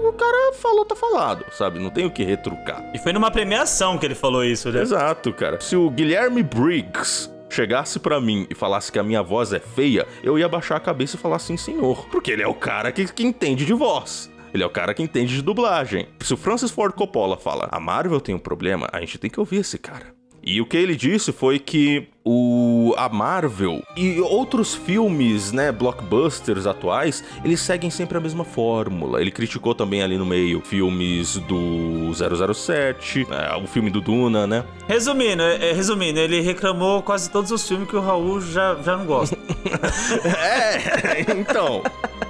o 0.07 0.13
cara 0.13 0.53
falou, 0.53 0.85
tá 0.85 0.95
falado, 0.95 1.43
sabe? 1.51 1.79
Não 1.79 1.89
tem 1.89 2.05
o 2.05 2.11
que 2.11 2.23
retrucar. 2.23 2.83
E 2.93 2.99
foi 2.99 3.11
numa 3.11 3.31
premiação 3.31 3.97
que 3.97 4.05
ele 4.05 4.15
falou 4.15 4.45
isso, 4.45 4.71
né? 4.71 4.81
Exato, 4.81 5.33
cara. 5.33 5.59
Se 5.59 5.75
o 5.75 5.89
Guilherme 5.89 6.43
Briggs 6.43 7.29
chegasse 7.49 7.99
para 7.99 8.19
mim 8.21 8.45
e 8.49 8.55
falasse 8.55 8.91
que 8.91 8.99
a 8.99 9.03
minha 9.03 9.23
voz 9.23 9.51
é 9.51 9.59
feia, 9.59 10.05
eu 10.23 10.37
ia 10.37 10.47
baixar 10.47 10.75
a 10.75 10.79
cabeça 10.79 11.15
e 11.15 11.19
falar 11.19 11.37
assim, 11.37 11.57
senhor. 11.57 12.05
Porque 12.11 12.31
ele 12.31 12.43
é 12.43 12.47
o 12.47 12.53
cara 12.53 12.91
que, 12.91 13.05
que 13.11 13.25
entende 13.25 13.65
de 13.65 13.73
voz. 13.73 14.29
Ele 14.55 14.63
é 14.63 14.65
o 14.65 14.69
cara 14.69 14.93
que 14.93 15.03
entende 15.03 15.35
de 15.35 15.41
dublagem. 15.41 16.07
Se 16.21 16.33
o 16.33 16.37
Francis 16.37 16.71
Ford 16.71 16.95
Coppola 16.95 17.35
fala, 17.35 17.67
a 17.69 17.77
Marvel 17.77 18.21
tem 18.21 18.33
um 18.33 18.39
problema, 18.39 18.87
a 18.89 19.01
gente 19.01 19.17
tem 19.17 19.29
que 19.29 19.37
ouvir 19.37 19.57
esse 19.57 19.77
cara. 19.77 20.15
E 20.45 20.61
o 20.61 20.65
que 20.65 20.77
ele 20.77 20.95
disse 20.95 21.31
foi 21.31 21.57
que 21.57 22.07
o 22.23 22.93
a 22.97 23.09
Marvel 23.09 23.81
e 23.97 24.19
outros 24.19 24.75
filmes, 24.75 25.51
né, 25.51 25.71
blockbusters 25.71 26.67
atuais, 26.67 27.23
eles 27.43 27.59
seguem 27.59 27.89
sempre 27.89 28.17
a 28.17 28.21
mesma 28.21 28.43
fórmula. 28.43 29.21
Ele 29.21 29.31
criticou 29.31 29.73
também 29.73 30.03
ali 30.03 30.17
no 30.17 30.25
meio 30.25 30.61
filmes 30.61 31.37
do 31.37 32.11
007, 32.13 33.27
é, 33.31 33.55
o 33.55 33.65
filme 33.65 33.89
do 33.89 34.01
Duna, 34.01 34.45
né? 34.45 34.63
Resumindo, 34.87 35.41
é, 35.41 35.69
é, 35.69 35.73
resumindo, 35.73 36.19
ele 36.19 36.41
reclamou 36.41 37.01
quase 37.01 37.29
todos 37.29 37.49
os 37.49 37.67
filmes 37.67 37.89
que 37.89 37.95
o 37.95 38.01
Raul 38.01 38.39
já, 38.39 38.75
já 38.83 38.95
não 38.95 39.05
gosta. 39.05 39.35
é, 40.37 41.21
então. 41.31 41.81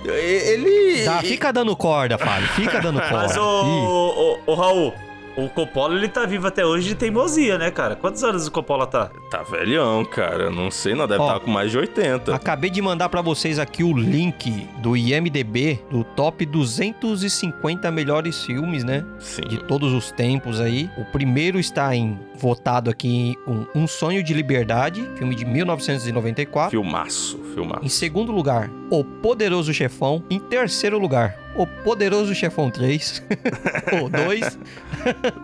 Ele. 0.05 1.03
Tá, 1.03 1.21
fica 1.21 1.51
dando 1.51 1.75
corda, 1.75 2.17
Fábio. 2.17 2.47
Fica 2.49 2.79
dando 2.79 2.99
corda. 2.99 3.15
Mas 3.15 3.35
o, 3.35 3.41
o, 3.41 4.39
o, 4.47 4.51
o 4.51 4.53
Raul, 4.53 4.93
o 5.37 5.49
Coppola, 5.49 5.95
ele 5.95 6.07
tá 6.07 6.25
vivo 6.25 6.47
até 6.47 6.65
hoje 6.65 6.89
de 6.89 6.95
teimosia, 6.95 7.57
né, 7.57 7.69
cara? 7.69 7.95
Quantos 7.95 8.23
anos 8.23 8.47
o 8.47 8.51
Coppola 8.51 8.87
tá? 8.87 9.11
Tá 9.29 9.43
velhão, 9.43 10.05
cara. 10.05 10.49
Não 10.49 10.71
sei, 10.71 10.95
não. 10.95 11.07
Deve 11.07 11.21
estar 11.21 11.33
tá 11.35 11.39
com 11.39 11.51
mais 11.51 11.71
de 11.71 11.77
80. 11.77 12.33
Acabei 12.33 12.69
de 12.69 12.81
mandar 12.81 13.09
para 13.09 13.21
vocês 13.21 13.59
aqui 13.59 13.83
o 13.83 13.95
link 13.95 14.67
do 14.81 14.95
IMDB, 14.95 15.79
do 15.89 16.03
top 16.03 16.45
250 16.45 17.91
melhores 17.91 18.43
filmes, 18.43 18.83
né? 18.83 19.05
Sim. 19.19 19.43
De 19.43 19.57
todos 19.65 19.93
os 19.93 20.11
tempos 20.11 20.61
aí. 20.61 20.89
O 20.97 21.05
primeiro 21.05 21.59
está 21.59 21.95
em 21.95 22.17
votado 22.37 22.89
aqui 22.89 23.35
um, 23.47 23.65
um 23.83 23.87
Sonho 23.87 24.23
de 24.23 24.33
Liberdade, 24.33 25.07
filme 25.17 25.35
de 25.35 25.45
1994. 25.45 26.71
Filmaço, 26.71 27.37
filmaço. 27.53 27.85
Em 27.85 27.89
segundo 27.89 28.31
lugar, 28.31 28.69
O 28.89 29.03
Poderoso 29.03 29.73
Chefão. 29.73 30.23
Em 30.29 30.39
terceiro 30.39 30.97
lugar, 30.97 31.44
o 31.55 31.65
Poderoso 31.65 32.33
Chefão 32.35 32.69
3. 32.69 33.23
o 34.03 34.09
2. 34.09 34.59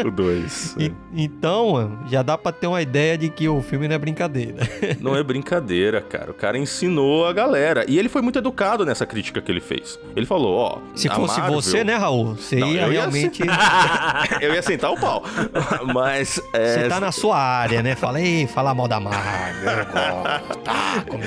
o 0.05 0.11
2. 0.11 0.77
É. 0.79 0.91
Então, 1.13 1.99
já 2.07 2.21
dá 2.21 2.37
pra 2.37 2.51
ter 2.51 2.67
uma 2.67 2.81
ideia 2.81 3.17
de 3.17 3.29
que 3.29 3.47
o 3.47 3.61
filme 3.61 3.87
não 3.87 3.95
é 3.95 3.97
brincadeira. 3.97 4.57
não 4.99 5.15
é 5.15 5.23
brincadeira, 5.23 6.01
cara. 6.01 6.31
O 6.31 6.33
cara 6.33 6.57
ensinou 6.57 7.25
a 7.25 7.33
galera. 7.33 7.85
E 7.87 7.97
ele 7.97 8.09
foi 8.09 8.21
muito 8.21 8.39
educado 8.39 8.85
nessa 8.85 9.05
crítica 9.05 9.41
que 9.41 9.51
ele 9.51 9.61
fez. 9.61 9.99
Ele 10.15 10.25
falou, 10.25 10.55
ó... 10.57 10.77
Se 10.95 11.09
fosse 11.09 11.39
Marvel... 11.39 11.61
você, 11.61 11.83
né, 11.83 11.95
Raul? 11.95 12.35
Você 12.35 12.57
não, 12.57 12.71
ia 12.71 12.87
realmente... 12.87 13.41
eu 14.41 14.53
ia 14.53 14.61
sentar 14.61 14.91
o 14.91 14.99
pau. 14.99 15.23
Mas... 15.93 16.41
É... 16.53 16.73
Você 16.73 16.89
tá 16.89 16.99
na 16.99 17.11
sua 17.11 17.37
área, 17.37 17.81
né? 17.81 17.95
Fala, 17.95 18.21
ei, 18.21 18.47
fala 18.47 18.73
mal 18.73 18.87
da 18.87 18.99
Marvel. 18.99 19.85
Tá, 20.63 21.03
como. 21.07 21.23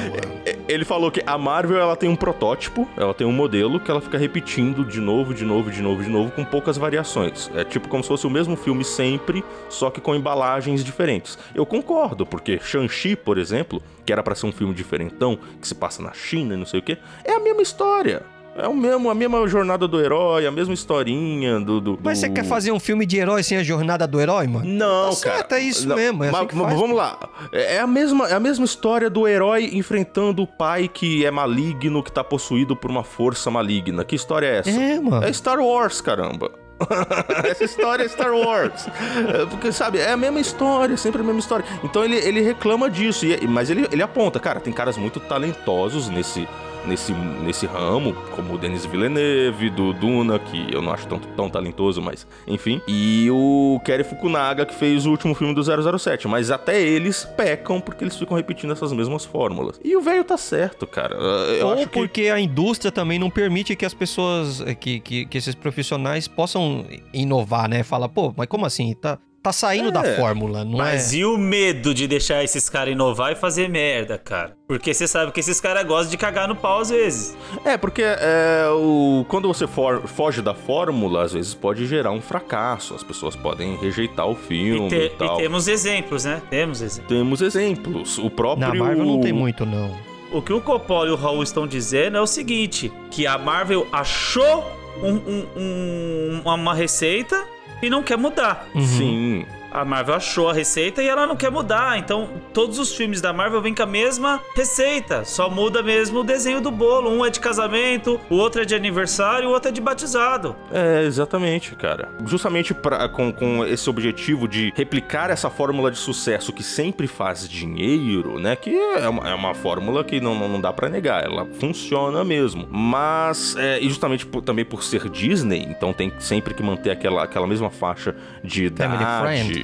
Ele 0.66 0.84
falou 0.84 1.10
que 1.10 1.22
a 1.26 1.36
Marvel, 1.36 1.78
ela 1.78 1.96
tem 1.96 2.08
um 2.08 2.16
protótipo, 2.16 2.88
ela 2.96 3.12
tem 3.12 3.26
um 3.26 3.32
modelo 3.32 3.78
que 3.78 3.90
ela 3.90 4.00
fica 4.00 4.16
repetindo 4.16 4.73
de 4.82 4.98
novo, 4.98 5.34
de 5.34 5.44
novo, 5.44 5.70
de 5.70 5.82
novo, 5.82 6.02
de 6.02 6.08
novo, 6.08 6.30
com 6.32 6.42
poucas 6.42 6.78
variações. 6.78 7.50
É 7.54 7.64
tipo 7.64 7.86
como 7.88 8.02
se 8.02 8.08
fosse 8.08 8.26
o 8.26 8.30
mesmo 8.30 8.56
filme 8.56 8.82
sempre, 8.82 9.44
só 9.68 9.90
que 9.90 10.00
com 10.00 10.14
embalagens 10.14 10.82
diferentes. 10.82 11.38
Eu 11.54 11.66
concordo, 11.66 12.24
porque 12.24 12.58
Shang-Chi, 12.58 13.14
por 13.14 13.36
exemplo, 13.36 13.82
que 14.06 14.12
era 14.12 14.22
para 14.22 14.34
ser 14.34 14.46
um 14.46 14.52
filme 14.52 14.72
diferentão, 14.72 15.38
que 15.60 15.68
se 15.68 15.74
passa 15.74 16.02
na 16.02 16.14
China 16.14 16.54
e 16.54 16.56
não 16.56 16.66
sei 16.66 16.80
o 16.80 16.82
que, 16.82 16.96
é 17.24 17.32
a 17.32 17.40
mesma 17.40 17.60
história. 17.60 18.33
É 18.56 18.68
o 18.68 18.74
mesmo, 18.74 19.10
a 19.10 19.14
mesma 19.14 19.46
jornada 19.48 19.88
do 19.88 20.00
herói, 20.00 20.46
a 20.46 20.50
mesma 20.50 20.72
historinha 20.72 21.58
do. 21.58 21.80
do 21.80 21.98
Mas 22.02 22.18
você 22.18 22.28
quer 22.28 22.44
fazer 22.44 22.70
um 22.70 22.78
filme 22.78 23.04
de 23.04 23.16
herói 23.16 23.42
sem 23.42 23.58
a 23.58 23.64
jornada 23.64 24.06
do 24.06 24.20
herói, 24.20 24.46
mano? 24.46 24.64
Não, 24.64 25.10
tá 25.10 25.20
cara. 25.20 25.36
Certo, 25.38 25.54
é 25.54 25.60
isso 25.60 25.88
não, 25.88 25.96
mesmo. 25.96 26.22
É 26.22 26.30
mas, 26.30 26.46
assim 26.46 26.56
mas 26.56 26.78
vamos 26.78 26.96
lá. 26.96 27.18
É, 27.52 27.76
é 27.76 27.80
a, 27.80 27.86
mesma, 27.86 28.28
é 28.28 28.34
a 28.34 28.40
mesma 28.40 28.64
história 28.64 29.10
do 29.10 29.26
herói 29.26 29.70
enfrentando 29.72 30.42
o 30.42 30.46
pai 30.46 30.86
que 30.86 31.26
é 31.26 31.30
maligno, 31.30 32.02
que 32.02 32.12
tá 32.12 32.22
possuído 32.22 32.76
por 32.76 32.90
uma 32.90 33.02
força 33.02 33.50
maligna. 33.50 34.04
Que 34.04 34.14
história 34.14 34.46
é 34.46 34.58
essa? 34.58 34.70
É, 34.70 35.00
mano. 35.00 35.24
É 35.24 35.32
Star 35.32 35.58
Wars, 35.58 36.00
caramba. 36.00 36.52
Essa 37.48 37.64
história 37.64 38.04
é 38.04 38.08
Star 38.08 38.32
Wars. 38.34 38.86
É, 38.86 39.46
porque, 39.46 39.72
sabe, 39.72 39.98
é 39.98 40.12
a 40.12 40.16
mesma 40.16 40.40
história, 40.40 40.96
sempre 40.96 41.20
a 41.20 41.24
mesma 41.24 41.40
história. 41.40 41.64
Então 41.82 42.04
ele, 42.04 42.16
ele 42.16 42.40
reclama 42.40 42.90
disso, 42.90 43.24
mas 43.48 43.70
ele, 43.70 43.86
ele 43.90 44.02
aponta, 44.02 44.40
cara, 44.40 44.60
tem 44.60 44.72
caras 44.72 44.96
muito 44.96 45.20
talentosos 45.20 46.08
nesse, 46.08 46.48
nesse, 46.86 47.12
nesse 47.12 47.66
ramo, 47.66 48.14
como 48.34 48.54
o 48.54 48.58
Denis 48.58 48.84
Villeneuve, 48.84 49.70
do 49.70 49.92
Duna, 49.92 50.38
que 50.38 50.72
eu 50.72 50.82
não 50.82 50.92
acho 50.92 51.06
tão, 51.06 51.18
tão 51.18 51.50
talentoso, 51.50 52.00
mas 52.00 52.26
enfim. 52.46 52.80
E 52.86 53.28
o 53.30 53.80
Kerry 53.84 54.04
Fukunaga, 54.04 54.66
que 54.66 54.74
fez 54.74 55.06
o 55.06 55.10
último 55.10 55.34
filme 55.34 55.54
do 55.54 55.62
007. 55.98 56.28
Mas 56.28 56.50
até 56.50 56.80
eles 56.80 57.24
pecam 57.36 57.80
porque 57.80 58.04
eles 58.04 58.16
ficam 58.16 58.36
repetindo 58.36 58.72
essas 58.72 58.92
mesmas 58.92 59.24
fórmulas. 59.24 59.80
E 59.84 59.96
o 59.96 60.00
velho 60.00 60.24
tá 60.24 60.36
certo, 60.36 60.86
cara. 60.86 61.14
Eu 61.14 61.68
Ou 61.68 61.86
porque 61.88 62.22
que... 62.22 62.30
a 62.30 62.38
indústria 62.38 62.90
também 62.92 63.18
não 63.18 63.30
permite 63.30 63.74
que 63.76 63.84
as 63.84 63.94
pessoas, 63.94 64.62
que, 64.80 65.00
que, 65.00 65.26
que 65.26 65.38
esses 65.38 65.54
profissionais 65.54 66.28
possam 66.28 66.84
inovar, 67.12 67.68
né? 67.68 67.82
Fala, 67.82 68.08
pô, 68.08 68.32
mas 68.36 68.46
como 68.46 68.66
assim? 68.66 68.94
Tá, 68.94 69.18
tá 69.44 69.52
saindo 69.52 69.88
é. 69.88 69.92
da 69.92 70.02
fórmula, 70.16 70.64
não 70.64 70.78
Mas 70.78 71.12
é? 71.12 71.18
e 71.18 71.24
o 71.26 71.36
medo 71.36 71.92
de 71.92 72.08
deixar 72.08 72.42
esses 72.42 72.70
caras 72.70 72.94
inovar 72.94 73.32
e 73.32 73.34
fazer 73.34 73.68
merda, 73.68 74.16
cara? 74.16 74.56
Porque 74.66 74.94
você 74.94 75.06
sabe 75.06 75.32
que 75.32 75.40
esses 75.40 75.60
caras 75.60 75.86
gostam 75.86 76.10
de 76.10 76.16
cagar 76.16 76.48
no 76.48 76.56
pau 76.56 76.80
às 76.80 76.88
vezes. 76.88 77.36
É, 77.62 77.76
porque 77.76 78.02
é, 78.02 78.66
o, 78.70 79.26
quando 79.28 79.46
você 79.46 79.66
for, 79.66 80.08
foge 80.08 80.40
da 80.40 80.54
fórmula, 80.54 81.24
às 81.24 81.34
vezes 81.34 81.52
pode 81.52 81.86
gerar 81.86 82.10
um 82.12 82.22
fracasso. 82.22 82.94
As 82.94 83.02
pessoas 83.02 83.36
podem 83.36 83.76
rejeitar 83.76 84.26
o 84.26 84.34
filme 84.34 84.86
e, 84.86 84.88
te, 84.88 84.96
e 84.96 85.10
tal. 85.10 85.38
E 85.38 85.42
temos 85.42 85.68
exemplos, 85.68 86.24
né? 86.24 86.40
Temos 86.48 86.80
exemplos. 86.80 87.14
Temos 87.14 87.42
exemplos. 87.42 88.18
O 88.18 88.30
próprio... 88.30 88.66
Na 88.66 88.74
Marvel 88.74 89.04
não 89.04 89.20
tem 89.20 89.32
muito, 89.32 89.66
não. 89.66 89.94
O 90.32 90.40
que 90.40 90.54
o 90.54 90.60
Coppola 90.60 91.10
e 91.10 91.12
o 91.12 91.16
Raul 91.16 91.42
estão 91.42 91.66
dizendo 91.66 92.16
é 92.16 92.20
o 92.20 92.26
seguinte, 92.26 92.90
que 93.10 93.26
a 93.26 93.36
Marvel 93.36 93.86
achou 93.92 94.64
um, 95.02 95.12
um, 95.12 95.46
um, 95.54 96.42
uma 96.44 96.74
receita 96.74 97.53
e 97.82 97.90
não 97.90 98.02
quer 98.02 98.16
mudar. 98.16 98.66
Uhum. 98.74 98.86
Sim 98.86 99.46
a 99.74 99.84
Marvel 99.84 100.14
achou 100.14 100.48
a 100.48 100.52
receita 100.52 101.02
e 101.02 101.08
ela 101.08 101.26
não 101.26 101.34
quer 101.34 101.50
mudar. 101.50 101.98
Então, 101.98 102.28
todos 102.52 102.78
os 102.78 102.94
filmes 102.94 103.20
da 103.20 103.32
Marvel 103.32 103.60
vêm 103.60 103.74
com 103.74 103.82
a 103.82 103.86
mesma 103.86 104.40
receita, 104.54 105.24
só 105.24 105.50
muda 105.50 105.82
mesmo 105.82 106.20
o 106.20 106.24
desenho 106.24 106.60
do 106.60 106.70
bolo. 106.70 107.10
Um 107.10 107.26
é 107.26 107.30
de 107.30 107.40
casamento, 107.40 108.20
o 108.30 108.36
outro 108.36 108.62
é 108.62 108.64
de 108.64 108.74
aniversário, 108.74 109.48
o 109.48 109.52
outro 109.52 109.70
é 109.70 109.72
de 109.72 109.80
batizado. 109.80 110.54
É, 110.72 111.02
exatamente, 111.02 111.74
cara. 111.74 112.08
Justamente 112.24 112.72
pra, 112.72 113.08
com, 113.08 113.32
com 113.32 113.66
esse 113.66 113.90
objetivo 113.90 114.46
de 114.46 114.72
replicar 114.76 115.30
essa 115.30 115.50
fórmula 115.50 115.90
de 115.90 115.98
sucesso 115.98 116.52
que 116.52 116.62
sempre 116.62 117.08
faz 117.08 117.48
dinheiro, 117.48 118.38
né? 118.38 118.54
Que 118.54 118.70
é 118.78 119.08
uma, 119.08 119.28
é 119.28 119.34
uma 119.34 119.54
fórmula 119.54 120.04
que 120.04 120.20
não, 120.20 120.36
não 120.48 120.60
dá 120.60 120.72
para 120.72 120.88
negar, 120.88 121.24
ela 121.24 121.46
funciona 121.58 122.22
mesmo. 122.22 122.68
Mas, 122.70 123.56
é, 123.56 123.80
e 123.80 123.88
justamente 123.88 124.24
por, 124.24 124.40
também 124.40 124.64
por 124.64 124.84
ser 124.84 125.08
Disney, 125.08 125.66
então 125.68 125.92
tem 125.92 126.12
sempre 126.20 126.54
que 126.54 126.62
manter 126.62 126.90
aquela, 126.90 127.24
aquela 127.24 127.46
mesma 127.46 127.70
faixa 127.70 128.14
de 128.42 128.66
idade 128.66 129.04
family 129.04 129.63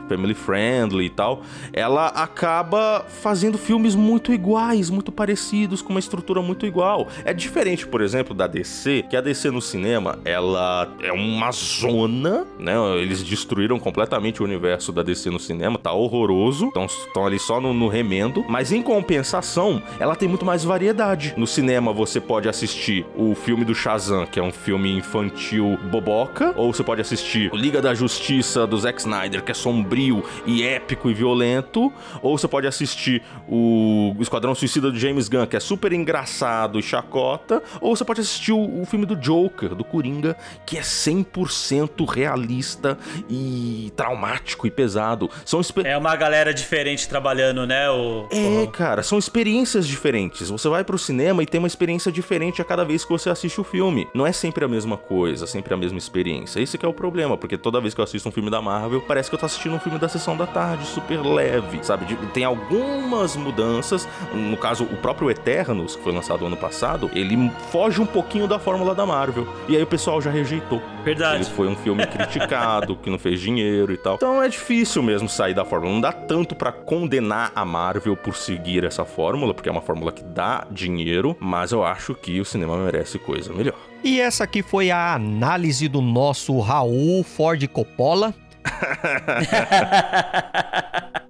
friendly 0.33 1.05
e 1.05 1.09
tal, 1.09 1.41
ela 1.73 2.07
acaba 2.07 3.05
fazendo 3.21 3.57
filmes 3.57 3.95
muito 3.95 4.33
iguais, 4.33 4.89
muito 4.89 5.11
parecidos, 5.11 5.81
com 5.81 5.89
uma 5.89 5.99
estrutura 5.99 6.41
muito 6.41 6.65
igual. 6.65 7.07
É 7.23 7.33
diferente, 7.33 7.87
por 7.87 8.01
exemplo, 8.01 8.33
da 8.33 8.47
DC, 8.47 9.05
que 9.09 9.15
a 9.15 9.21
DC 9.21 9.51
no 9.51 9.61
cinema, 9.61 10.19
ela 10.25 10.89
é 11.01 11.11
uma 11.11 11.51
zona, 11.51 12.45
né? 12.59 12.73
Eles 12.99 13.23
destruíram 13.23 13.79
completamente 13.79 14.41
o 14.41 14.45
universo 14.45 14.91
da 14.91 15.03
DC 15.03 15.29
no 15.29 15.39
cinema, 15.39 15.77
tá 15.77 15.91
horroroso, 15.91 16.67
estão 16.67 17.25
ali 17.25 17.39
só 17.39 17.59
no, 17.59 17.73
no 17.73 17.87
remendo, 17.87 18.45
mas 18.47 18.71
em 18.71 18.81
compensação, 18.81 19.81
ela 19.99 20.15
tem 20.15 20.27
muito 20.27 20.45
mais 20.45 20.63
variedade. 20.63 21.33
No 21.37 21.47
cinema 21.47 21.93
você 21.93 22.19
pode 22.19 22.49
assistir 22.49 23.05
o 23.15 23.35
filme 23.35 23.63
do 23.65 23.75
Shazam, 23.75 24.25
que 24.25 24.39
é 24.39 24.43
um 24.43 24.51
filme 24.51 24.91
infantil 24.91 25.77
boboca, 25.89 26.53
ou 26.55 26.73
você 26.73 26.83
pode 26.83 27.01
assistir 27.01 27.51
o 27.53 27.55
Liga 27.55 27.81
da 27.81 27.93
Justiça 27.93 28.65
do 28.65 28.77
Zack 28.77 28.99
Snyder, 28.99 29.43
que 29.43 29.51
é 29.51 29.53
sombrio 29.53 30.00
e 30.45 30.63
épico 30.63 31.09
e 31.09 31.13
violento, 31.13 31.91
ou 32.21 32.37
você 32.37 32.47
pode 32.47 32.67
assistir 32.67 33.21
o 33.47 34.15
Esquadrão 34.19 34.55
Suicida 34.55 34.91
do 34.91 34.97
James 34.97 35.27
Gunn, 35.27 35.45
que 35.45 35.55
é 35.55 35.59
super 35.59 35.93
engraçado 35.93 36.79
e 36.79 36.83
chacota, 36.83 37.61
ou 37.79 37.95
você 37.95 38.03
pode 38.03 38.21
assistir 38.21 38.51
o, 38.51 38.81
o 38.81 38.85
filme 38.85 39.05
do 39.05 39.15
Joker, 39.15 39.75
do 39.75 39.83
Coringa, 39.83 40.35
que 40.65 40.77
é 40.77 40.81
100% 40.81 42.07
realista 42.07 42.97
e 43.29 43.91
traumático 43.95 44.67
e 44.67 44.71
pesado. 44.71 45.29
São 45.45 45.61
É 45.83 45.97
uma 45.97 46.15
galera 46.15 46.53
diferente 46.53 47.07
trabalhando, 47.07 47.65
né? 47.65 47.89
O... 47.89 48.27
É, 48.31 48.67
cara, 48.67 49.03
são 49.03 49.17
experiências 49.17 49.87
diferentes. 49.87 50.49
Você 50.49 50.69
vai 50.69 50.83
pro 50.83 50.97
cinema 50.97 51.43
e 51.43 51.45
tem 51.45 51.59
uma 51.59 51.67
experiência 51.67 52.11
diferente 52.11 52.61
a 52.61 52.65
cada 52.65 52.83
vez 52.83 53.03
que 53.03 53.11
você 53.11 53.29
assiste 53.29 53.59
o 53.59 53.63
filme. 53.63 54.07
Não 54.13 54.25
é 54.25 54.31
sempre 54.31 54.65
a 54.65 54.67
mesma 54.67 54.97
coisa, 54.97 55.45
sempre 55.45 55.73
a 55.73 55.77
mesma 55.77 55.97
experiência. 55.97 56.59
Esse 56.59 56.77
é 56.81 56.87
o 56.87 56.93
problema, 56.93 57.37
porque 57.37 57.57
toda 57.57 57.79
vez 57.79 57.93
que 57.93 57.99
eu 57.99 58.03
assisto 58.03 58.27
um 58.27 58.31
filme 58.31 58.49
da 58.49 58.61
Marvel, 58.61 59.01
parece 59.01 59.29
que 59.29 59.35
eu 59.35 59.39
tá 59.39 59.45
assistindo 59.45 59.75
um 59.75 59.79
filme 59.79 59.90
da 59.99 60.07
sessão 60.09 60.35
da 60.37 60.45
tarde, 60.47 60.85
super 60.85 61.21
leve, 61.21 61.79
sabe? 61.83 62.05
De- 62.05 62.15
Tem 62.27 62.43
algumas 62.43 63.35
mudanças. 63.35 64.07
No 64.33 64.57
caso, 64.57 64.83
o 64.83 64.97
próprio 64.97 65.29
Eternos, 65.31 65.95
que 65.95 66.03
foi 66.03 66.13
lançado 66.13 66.45
ano 66.45 66.57
passado, 66.57 67.09
ele 67.13 67.51
foge 67.71 68.01
um 68.01 68.05
pouquinho 68.05 68.47
da 68.47 68.59
fórmula 68.59 68.93
da 68.95 69.05
Marvel. 69.05 69.47
E 69.67 69.75
aí 69.75 69.83
o 69.83 69.87
pessoal 69.87 70.21
já 70.21 70.29
rejeitou. 70.31 70.79
Ele 70.79 71.03
Verdade. 71.03 71.45
foi 71.51 71.67
um 71.67 71.75
filme 71.75 72.05
criticado, 72.05 72.95
que 72.95 73.09
não 73.09 73.17
fez 73.19 73.39
dinheiro 73.39 73.91
e 73.93 73.97
tal. 73.97 74.15
Então 74.15 74.41
é 74.41 74.47
difícil 74.47 75.01
mesmo 75.03 75.27
sair 75.27 75.53
da 75.53 75.65
fórmula. 75.65 75.93
Não 75.93 76.01
dá 76.01 76.11
tanto 76.11 76.55
pra 76.55 76.71
condenar 76.71 77.51
a 77.55 77.65
Marvel 77.65 78.15
por 78.15 78.35
seguir 78.35 78.83
essa 78.83 79.03
fórmula, 79.05 79.53
porque 79.53 79.69
é 79.69 79.71
uma 79.71 79.81
fórmula 79.81 80.11
que 80.11 80.23
dá 80.23 80.65
dinheiro, 80.71 81.35
mas 81.39 81.71
eu 81.71 81.83
acho 81.83 82.13
que 82.15 82.39
o 82.39 82.45
cinema 82.45 82.77
merece 82.77 83.17
coisa 83.19 83.51
melhor. 83.53 83.75
E 84.03 84.19
essa 84.19 84.43
aqui 84.45 84.63
foi 84.63 84.89
a 84.89 85.13
análise 85.13 85.87
do 85.87 86.01
nosso 86.01 86.59
Raul 86.59 87.23
Ford 87.23 87.67
Coppola. 87.67 88.33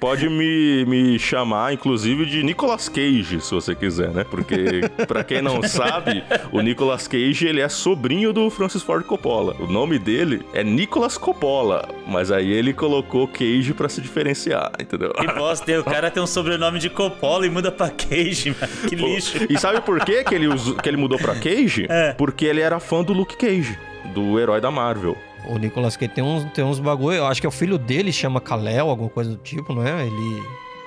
Pode 0.00 0.28
me, 0.28 0.84
me 0.84 1.16
chamar, 1.16 1.72
inclusive, 1.72 2.26
de 2.26 2.42
Nicolas 2.42 2.88
Cage, 2.88 3.40
se 3.40 3.54
você 3.54 3.72
quiser, 3.72 4.08
né? 4.08 4.24
Porque, 4.24 4.80
pra 5.06 5.22
quem 5.22 5.40
não 5.40 5.62
sabe, 5.62 6.24
o 6.50 6.60
Nicolas 6.60 7.06
Cage, 7.06 7.46
ele 7.46 7.60
é 7.60 7.68
sobrinho 7.68 8.32
do 8.32 8.50
Francis 8.50 8.82
Ford 8.82 9.04
Coppola. 9.04 9.54
O 9.60 9.66
nome 9.68 10.00
dele 10.00 10.44
é 10.52 10.64
Nicolas 10.64 11.16
Coppola, 11.16 11.88
mas 12.04 12.32
aí 12.32 12.50
ele 12.50 12.72
colocou 12.72 13.28
Cage 13.28 13.72
pra 13.74 13.88
se 13.88 14.00
diferenciar, 14.00 14.72
entendeu? 14.80 15.12
Que 15.12 15.26
bosta, 15.34 15.78
o 15.80 15.84
cara 15.84 16.10
tem 16.10 16.20
um 16.20 16.26
sobrenome 16.26 16.80
de 16.80 16.90
Coppola 16.90 17.46
e 17.46 17.50
muda 17.50 17.70
pra 17.70 17.88
Cage, 17.88 18.56
mano. 18.60 18.72
Que 18.88 18.96
lixo. 18.96 19.46
E 19.48 19.56
sabe 19.56 19.80
por 19.82 20.04
quê 20.04 20.24
que 20.24 20.34
ele, 20.34 20.48
us- 20.48 20.74
que 20.82 20.88
ele 20.88 20.96
mudou 20.96 21.16
pra 21.16 21.36
Cage? 21.36 21.86
É. 21.88 22.12
Porque 22.14 22.44
ele 22.44 22.60
era 22.60 22.80
fã 22.80 23.04
do 23.04 23.12
Luke 23.12 23.36
Cage, 23.36 23.78
do 24.12 24.40
herói 24.40 24.60
da 24.60 24.72
Marvel. 24.72 25.16
O 25.48 25.58
Nicolas 25.58 25.96
Cage 25.96 26.12
tem 26.12 26.22
uns, 26.24 26.44
tem 26.52 26.64
uns 26.64 26.78
bagulho. 26.78 27.16
Eu 27.18 27.26
acho 27.26 27.40
que 27.40 27.46
é 27.46 27.48
o 27.48 27.52
filho 27.52 27.76
dele, 27.78 28.12
chama 28.12 28.40
Kal-El, 28.40 28.88
alguma 28.88 29.10
coisa 29.10 29.30
do 29.30 29.36
tipo, 29.36 29.72
não 29.74 29.84
é? 29.86 30.06
Ele, 30.06 30.42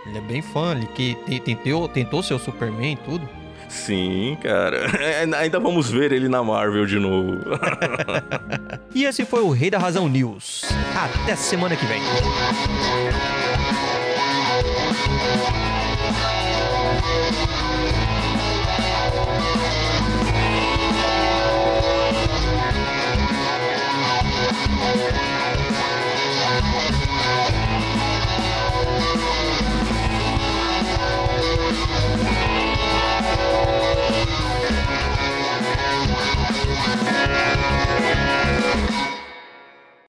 ele 0.08 0.18
é 0.18 0.22
bem 0.22 0.42
fã, 0.42 0.72
ele 0.76 0.88
que 0.88 1.16
te- 1.26 1.40
tentou, 1.40 1.88
tentou 1.90 2.24
ser 2.24 2.34
o 2.34 2.40
Superman 2.40 2.94
e 2.94 2.96
tudo. 2.98 3.28
Sim, 3.68 4.38
cara. 4.42 4.78
É, 5.02 5.24
Ainda 5.38 5.60
vamos 5.60 5.90
ver 5.90 6.12
ele 6.12 6.30
na 6.30 6.44
Marvel 6.44 6.86
de 6.86 7.00
novo. 7.00 7.38
E 8.96 9.04
esse 9.04 9.26
foi 9.26 9.42
o 9.42 9.50
Rei 9.50 9.70
da 9.70 9.78
Razão 9.78 10.08
News. 10.08 10.64
Até 10.96 11.36
semana 11.36 11.76
que 11.76 11.86
vem. 11.86 12.00